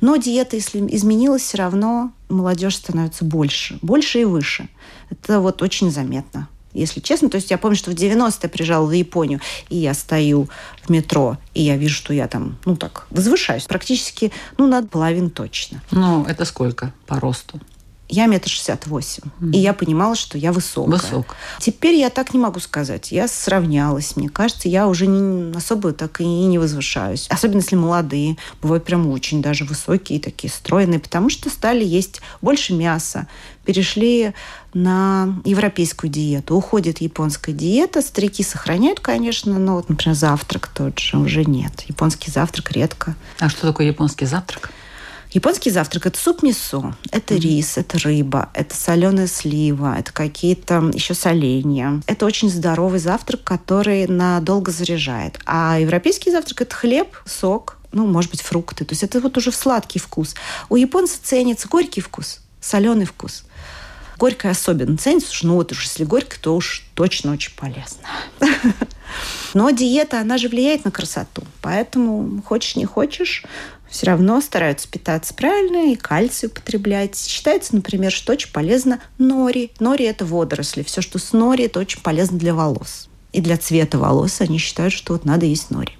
Но 0.01 0.17
диета, 0.17 0.55
если 0.55 0.79
изменилась, 0.93 1.43
все 1.43 1.57
равно 1.57 2.11
молодежь 2.29 2.75
становится 2.75 3.23
больше. 3.23 3.79
Больше 3.81 4.21
и 4.21 4.25
выше. 4.25 4.67
Это 5.09 5.39
вот 5.39 5.61
очень 5.61 5.91
заметно 5.91 6.49
если 6.75 6.99
честно. 6.99 7.29
То 7.29 7.35
есть 7.35 7.49
я 7.49 7.57
помню, 7.57 7.77
что 7.77 7.89
в 7.89 7.93
90-е 7.95 8.39
я 8.43 8.49
приезжала 8.49 8.85
в 8.85 8.91
Японию, 8.91 9.39
и 9.69 9.77
я 9.77 9.93
стою 9.93 10.49
в 10.83 10.89
метро, 10.89 11.37
и 11.53 11.63
я 11.63 11.77
вижу, 11.77 11.95
что 11.95 12.13
я 12.13 12.27
там, 12.27 12.57
ну 12.65 12.75
так, 12.75 13.07
возвышаюсь 13.09 13.63
практически, 13.63 14.31
ну, 14.57 14.67
над 14.67 14.89
половину 14.89 15.29
точно. 15.29 15.81
Ну, 15.91 16.25
это 16.25 16.45
сколько 16.45 16.93
по 17.07 17.19
росту? 17.19 17.59
Я 18.07 18.27
метр 18.27 18.49
шестьдесят 18.49 18.87
восемь. 18.87 19.23
И 19.53 19.57
я 19.57 19.73
понимала, 19.73 20.15
что 20.15 20.37
я 20.37 20.51
высокая. 20.51 20.99
Высок. 20.99 21.35
Теперь 21.59 21.95
я 21.95 22.09
так 22.09 22.33
не 22.33 22.39
могу 22.39 22.59
сказать. 22.59 23.11
Я 23.11 23.27
сравнялась. 23.27 24.15
Мне 24.15 24.29
кажется, 24.29 24.69
я 24.69 24.87
уже 24.87 25.07
не, 25.07 25.55
особо 25.55 25.91
так 25.91 26.21
и 26.21 26.25
не 26.25 26.59
возвышаюсь. 26.59 27.27
Особенно 27.29 27.59
если 27.59 27.75
молодые. 27.75 28.37
Бывают 28.61 28.85
прям 28.85 29.07
очень 29.07 29.41
даже 29.41 29.65
высокие, 29.65 30.19
такие 30.19 30.51
стройные. 30.51 30.99
Потому 30.99 31.29
что 31.29 31.49
стали 31.49 31.83
есть 31.83 32.21
больше 32.41 32.73
мяса. 32.73 33.27
Перешли 33.65 34.33
на 34.73 35.41
европейскую 35.43 36.11
диету. 36.11 36.55
Уходит 36.55 37.01
японская 37.01 37.55
диета. 37.55 38.01
Старики 38.01 38.43
сохраняют, 38.43 38.99
конечно, 38.99 39.57
но 39.57 39.77
вот, 39.77 39.89
например, 39.89 40.15
завтрак 40.15 40.67
тот 40.67 40.99
же 40.99 41.17
уже 41.17 41.43
нет. 41.43 41.81
Японский 41.87 42.29
завтрак 42.29 42.71
редко. 42.71 43.15
А 43.39 43.49
что 43.49 43.67
такое 43.67 43.87
японский 43.87 44.25
завтрак? 44.25 44.71
Японский 45.35 45.69
завтрак– 45.69 46.05
это 46.05 46.17
суп-мясо, 46.17 46.95
это 47.11 47.33
mm-hmm. 47.33 47.39
рис, 47.39 47.77
это 47.77 47.99
рыба, 47.99 48.49
это 48.53 48.73
соленая 48.73 49.27
слива, 49.27 49.97
это 49.99 50.13
какие-то 50.13 50.89
еще 50.93 51.13
соленья. 51.13 52.01
Это 52.07 52.25
очень 52.25 52.49
здоровый 52.49 52.99
завтрак, 52.99 53.43
который 53.43 54.07
надолго 54.07 54.71
заряжает. 54.71 55.37
А 55.45 55.77
европейский 55.77 56.31
завтрак– 56.31 56.61
это 56.61 56.73
хлеб, 56.73 57.17
сок, 57.25 57.79
ну, 57.91 58.07
может 58.07 58.31
быть, 58.31 58.39
фрукты. 58.39 58.85
То 58.85 58.93
есть 58.93 59.03
это 59.03 59.19
вот 59.19 59.37
уже 59.37 59.51
в 59.51 59.57
сладкий 59.57 59.99
вкус. 59.99 60.35
У 60.69 60.77
японцев 60.77 61.19
ценится 61.21 61.67
горький 61.67 61.99
вкус, 61.99 62.39
соленый 62.61 63.05
вкус. 63.05 63.43
Горькое 64.17 64.51
особенно 64.51 64.95
ценится, 64.95 65.27
потому 65.27 65.37
что, 65.37 65.47
ну 65.47 65.55
вот 65.55 65.71
уж 65.73 65.83
если 65.83 66.05
горькое, 66.05 66.39
то 66.39 66.55
уж 66.55 66.85
точно 66.93 67.33
очень 67.33 67.53
полезно. 67.53 68.07
Но 69.53 69.69
диета, 69.71 70.21
она 70.21 70.37
же 70.37 70.47
влияет 70.47 70.85
на 70.85 70.91
красоту. 70.91 71.43
Поэтому 71.61 72.41
хочешь 72.41 72.75
не 72.75 72.85
хочешь, 72.85 73.43
все 73.95 74.07
равно 74.07 74.41
стараются 74.41 74.89
питаться 74.89 75.33
правильно 75.33 75.93
и 75.93 75.95
кальций 75.95 76.47
употреблять. 76.47 77.17
Считается, 77.17 77.73
например, 77.75 78.11
что 78.11 78.33
очень 78.33 78.51
полезно 78.51 78.99
нори. 79.17 79.71
Нори– 79.79 80.03
это 80.05 80.25
водоросли. 80.25 80.83
Все, 80.83 80.99
что 80.99 81.17
с 81.17 81.31
нори, 81.31 81.63
это 81.63 81.79
очень 81.79 82.01
полезно 82.01 82.37
для 82.37 82.53
волос. 82.53 83.07
И 83.31 83.39
для 83.39 83.57
цвета 83.57 83.97
волос 83.97 84.41
они 84.41 84.57
считают, 84.57 84.91
что 84.91 85.13
вот 85.13 85.23
надо 85.23 85.45
есть 85.45 85.71
нори. 85.71 85.93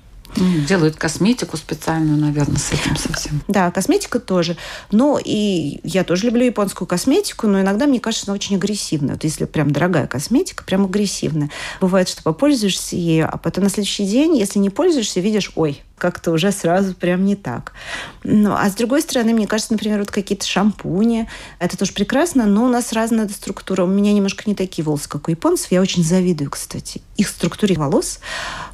Делают 0.68 0.98
косметику 0.98 1.56
специальную, 1.56 2.18
наверное, 2.18 2.58
с 2.58 2.74
этим 2.74 2.98
совсем. 2.98 3.42
Да, 3.48 3.72
косметика 3.72 4.20
тоже. 4.20 4.58
Но 4.92 5.18
и 5.24 5.80
я 5.84 6.04
тоже 6.04 6.26
люблю 6.26 6.44
японскую 6.44 6.90
косметику, 6.90 7.48
но 7.48 7.62
иногда 7.62 7.86
мне 7.86 8.02
кажется, 8.02 8.26
она 8.28 8.36
очень 8.36 8.58
агрессивная. 8.58 9.14
Вот 9.14 9.24
если 9.24 9.46
прям 9.46 9.72
дорогая 9.72 10.08
косметика, 10.08 10.66
прям 10.66 10.84
агрессивная. 10.84 11.50
Бывает, 11.80 12.10
что 12.10 12.22
попользуешься 12.24 12.98
ею, 12.98 13.30
а 13.32 13.38
потом 13.38 13.64
на 13.64 13.70
следующий 13.70 14.06
день, 14.06 14.36
если 14.36 14.60
не 14.60 14.70
пользуешься, 14.70 15.22
видишь, 15.22 15.54
ой, 15.56 15.82
как-то 15.98 16.32
уже 16.32 16.52
сразу 16.52 16.94
прям 16.94 17.26
не 17.26 17.36
так. 17.36 17.74
Ну, 18.24 18.54
а 18.54 18.70
с 18.70 18.76
другой 18.76 19.02
стороны, 19.02 19.34
мне 19.34 19.48
кажется, 19.48 19.74
например, 19.74 20.00
вот 20.00 20.12
какие-то 20.12 20.46
шампуни, 20.46 21.28
это 21.60 21.78
тоже 21.78 21.94
прекрасно, 21.94 22.46
но 22.46 22.66
у 22.66 22.70
нас 22.70 22.92
разная 22.92 23.28
структура. 23.30 23.84
У 23.84 23.88
меня 23.88 24.14
немножко 24.14 24.44
не 24.46 24.56
такие 24.56 24.84
волосы, 24.84 25.08
как 25.08 25.28
у 25.28 25.32
японцев. 25.32 25.72
Я 25.72 25.82
очень 25.82 26.04
завидую, 26.04 26.52
кстати, 26.52 27.02
их 27.18 27.30
структуре 27.30 27.76
волос, 27.76 28.20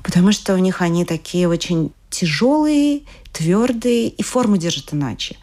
потому 0.03 0.31
что 0.31 0.53
у 0.53 0.57
них 0.57 0.81
они 0.81 1.05
такие 1.05 1.47
очень 1.47 1.91
тяжелые, 2.09 3.03
твердые 3.31 4.09
и 4.09 4.23
форму 4.23 4.57
держат 4.57 4.93
иначе. 4.93 5.37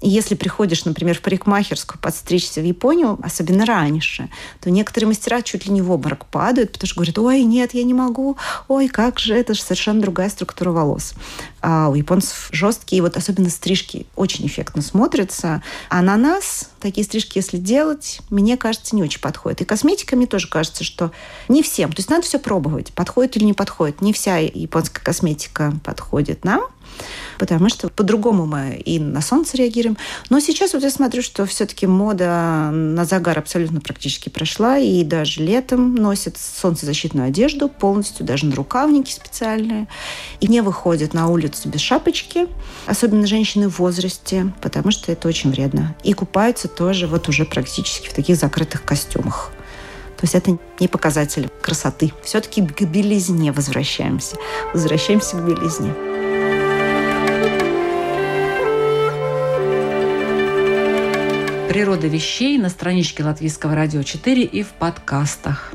И 0.00 0.08
если 0.08 0.34
приходишь, 0.34 0.84
например, 0.84 1.16
в 1.16 1.22
парикмахерскую 1.22 1.98
подстричься 2.00 2.60
в 2.60 2.64
Японию, 2.64 3.18
особенно 3.22 3.64
раньше, 3.64 4.28
то 4.60 4.70
некоторые 4.70 5.08
мастера 5.08 5.40
чуть 5.40 5.66
ли 5.66 5.72
не 5.72 5.80
в 5.80 5.90
обморок 5.90 6.26
падают, 6.26 6.72
потому 6.72 6.86
что 6.86 6.96
говорят, 6.96 7.18
ой, 7.18 7.42
нет, 7.44 7.72
я 7.72 7.82
не 7.82 7.94
могу, 7.94 8.36
ой, 8.68 8.88
как 8.88 9.18
же, 9.18 9.34
это 9.34 9.54
же 9.54 9.62
совершенно 9.62 10.02
другая 10.02 10.28
структура 10.28 10.70
волос. 10.70 11.14
А 11.62 11.88
у 11.88 11.94
японцев 11.94 12.48
жесткие, 12.52 13.02
вот 13.02 13.16
особенно 13.16 13.48
стрижки 13.48 14.06
очень 14.14 14.46
эффектно 14.46 14.82
смотрятся. 14.82 15.62
А 15.88 16.02
на 16.02 16.16
нас 16.16 16.70
такие 16.80 17.04
стрижки, 17.04 17.38
если 17.38 17.56
делать, 17.56 18.20
мне 18.30 18.56
кажется, 18.56 18.94
не 18.94 19.02
очень 19.02 19.20
подходит. 19.20 19.62
И 19.62 19.64
косметика 19.64 20.14
мне 20.14 20.26
тоже 20.26 20.48
кажется, 20.48 20.84
что 20.84 21.10
не 21.48 21.62
всем. 21.62 21.90
То 21.90 22.00
есть 22.00 22.10
надо 22.10 22.22
все 22.22 22.38
пробовать, 22.38 22.92
подходит 22.92 23.36
или 23.36 23.44
не 23.44 23.54
подходит. 23.54 24.02
Не 24.02 24.12
вся 24.12 24.36
японская 24.36 25.02
косметика 25.02 25.72
подходит 25.82 26.44
нам. 26.44 26.66
Потому 27.38 27.68
что 27.68 27.88
по-другому 27.88 28.46
мы 28.46 28.76
и 28.84 28.98
на 28.98 29.20
солнце 29.20 29.56
реагируем. 29.56 29.96
Но 30.30 30.40
сейчас 30.40 30.72
вот 30.72 30.82
я 30.82 30.90
смотрю, 30.90 31.22
что 31.22 31.46
все-таки 31.46 31.86
мода 31.86 32.70
на 32.72 33.04
загар 33.04 33.38
абсолютно 33.38 33.80
практически 33.80 34.28
прошла, 34.28 34.78
и 34.78 35.04
даже 35.04 35.42
летом 35.42 35.94
носят 35.94 36.36
солнцезащитную 36.38 37.28
одежду 37.28 37.68
полностью, 37.68 38.24
даже 38.24 38.46
на 38.46 38.54
рукавники 38.54 39.10
специальные, 39.10 39.88
и 40.40 40.48
не 40.48 40.60
выходят 40.60 41.14
на 41.14 41.28
улицу 41.28 41.68
без 41.68 41.80
шапочки, 41.80 42.48
особенно 42.86 43.26
женщины 43.26 43.68
в 43.68 43.78
возрасте, 43.78 44.52
потому 44.60 44.90
что 44.90 45.12
это 45.12 45.28
очень 45.28 45.50
вредно. 45.50 45.94
И 46.02 46.12
купаются 46.12 46.68
тоже 46.68 47.06
вот 47.06 47.28
уже 47.28 47.44
практически 47.44 48.08
в 48.08 48.14
таких 48.14 48.36
закрытых 48.36 48.84
костюмах. 48.84 49.50
То 50.16 50.24
есть 50.24 50.34
это 50.34 50.58
не 50.80 50.88
показатель 50.88 51.50
красоты. 51.60 52.12
Все-таки 52.22 52.62
к 52.62 52.82
белизне 52.82 53.52
возвращаемся. 53.52 54.36
Возвращаемся 54.72 55.36
к 55.36 55.44
белизне. 55.44 56.15
«Природа 61.76 62.06
вещей» 62.06 62.56
на 62.56 62.70
страничке 62.70 63.22
Латвийского 63.22 63.74
радио 63.74 64.02
4 64.02 64.44
и 64.44 64.62
в 64.62 64.68
подкастах. 64.68 65.74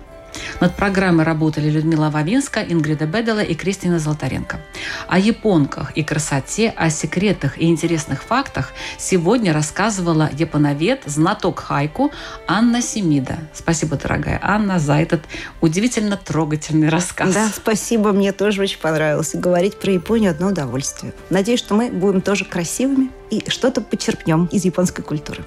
Над 0.60 0.76
программой 0.76 1.26
работали 1.26 1.70
Людмила 1.70 2.10
Вавинска, 2.10 2.64
Ингрида 2.64 3.06
Бедела 3.06 3.42
и 3.42 3.54
Кристина 3.54 4.00
Золотаренко. 4.00 4.60
О 5.08 5.20
японках 5.20 5.96
и 5.96 6.02
красоте, 6.02 6.74
о 6.76 6.90
секретах 6.90 7.60
и 7.60 7.66
интересных 7.66 8.24
фактах 8.24 8.74
сегодня 8.98 9.54
рассказывала 9.54 10.28
японовед, 10.36 11.04
знаток 11.06 11.60
хайку 11.60 12.12
Анна 12.48 12.82
Семида. 12.82 13.38
Спасибо, 13.54 13.96
дорогая 13.96 14.40
Анна, 14.42 14.80
за 14.80 14.94
этот 14.94 15.22
удивительно 15.62 16.18
трогательный 16.18 16.90
рассказ. 16.90 17.32
Да, 17.32 17.48
спасибо, 17.56 18.12
мне 18.12 18.32
тоже 18.32 18.64
очень 18.64 18.80
понравилось. 18.80 19.36
Говорить 19.36 19.80
про 19.80 19.92
Японию 19.92 20.32
одно 20.32 20.48
удовольствие. 20.48 21.14
Надеюсь, 21.30 21.60
что 21.60 21.76
мы 21.76 21.92
будем 21.92 22.22
тоже 22.22 22.44
красивыми 22.44 23.12
и 23.30 23.48
что-то 23.52 23.82
почерпнем 23.82 24.46
из 24.52 24.66
японской 24.66 25.04
культуры. 25.04 25.46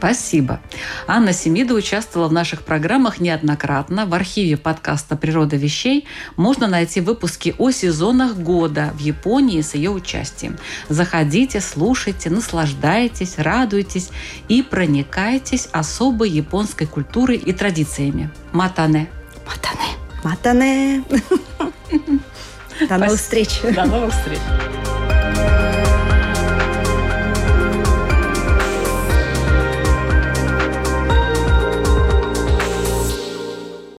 Спасибо. 0.00 0.60
Анна 1.06 1.34
Семида 1.34 1.74
участвовала 1.74 2.28
в 2.28 2.32
наших 2.32 2.62
программах 2.62 3.20
неоднократно. 3.20 4.06
В 4.06 4.14
архиве 4.14 4.56
подкаста 4.56 5.14
«Природа 5.14 5.56
вещей» 5.56 6.06
можно 6.36 6.66
найти 6.68 7.02
выпуски 7.02 7.54
о 7.58 7.70
сезонах 7.70 8.34
года 8.36 8.92
в 8.94 8.98
Японии 9.00 9.60
с 9.60 9.74
ее 9.74 9.90
участием. 9.90 10.56
Заходите, 10.88 11.60
слушайте, 11.60 12.30
наслаждайтесь, 12.30 13.34
радуйтесь 13.36 14.08
и 14.48 14.62
проникайтесь 14.62 15.68
особой 15.70 16.30
японской 16.30 16.86
культурой 16.86 17.36
и 17.36 17.52
традициями. 17.52 18.30
Матане. 18.52 19.10
Матане. 19.46 19.98
Матане. 20.24 21.04
До 22.88 22.96
новых 22.96 23.20
встреч. 23.20 23.60
До 23.60 23.84
новых 23.84 24.14
встреч. 24.14 24.38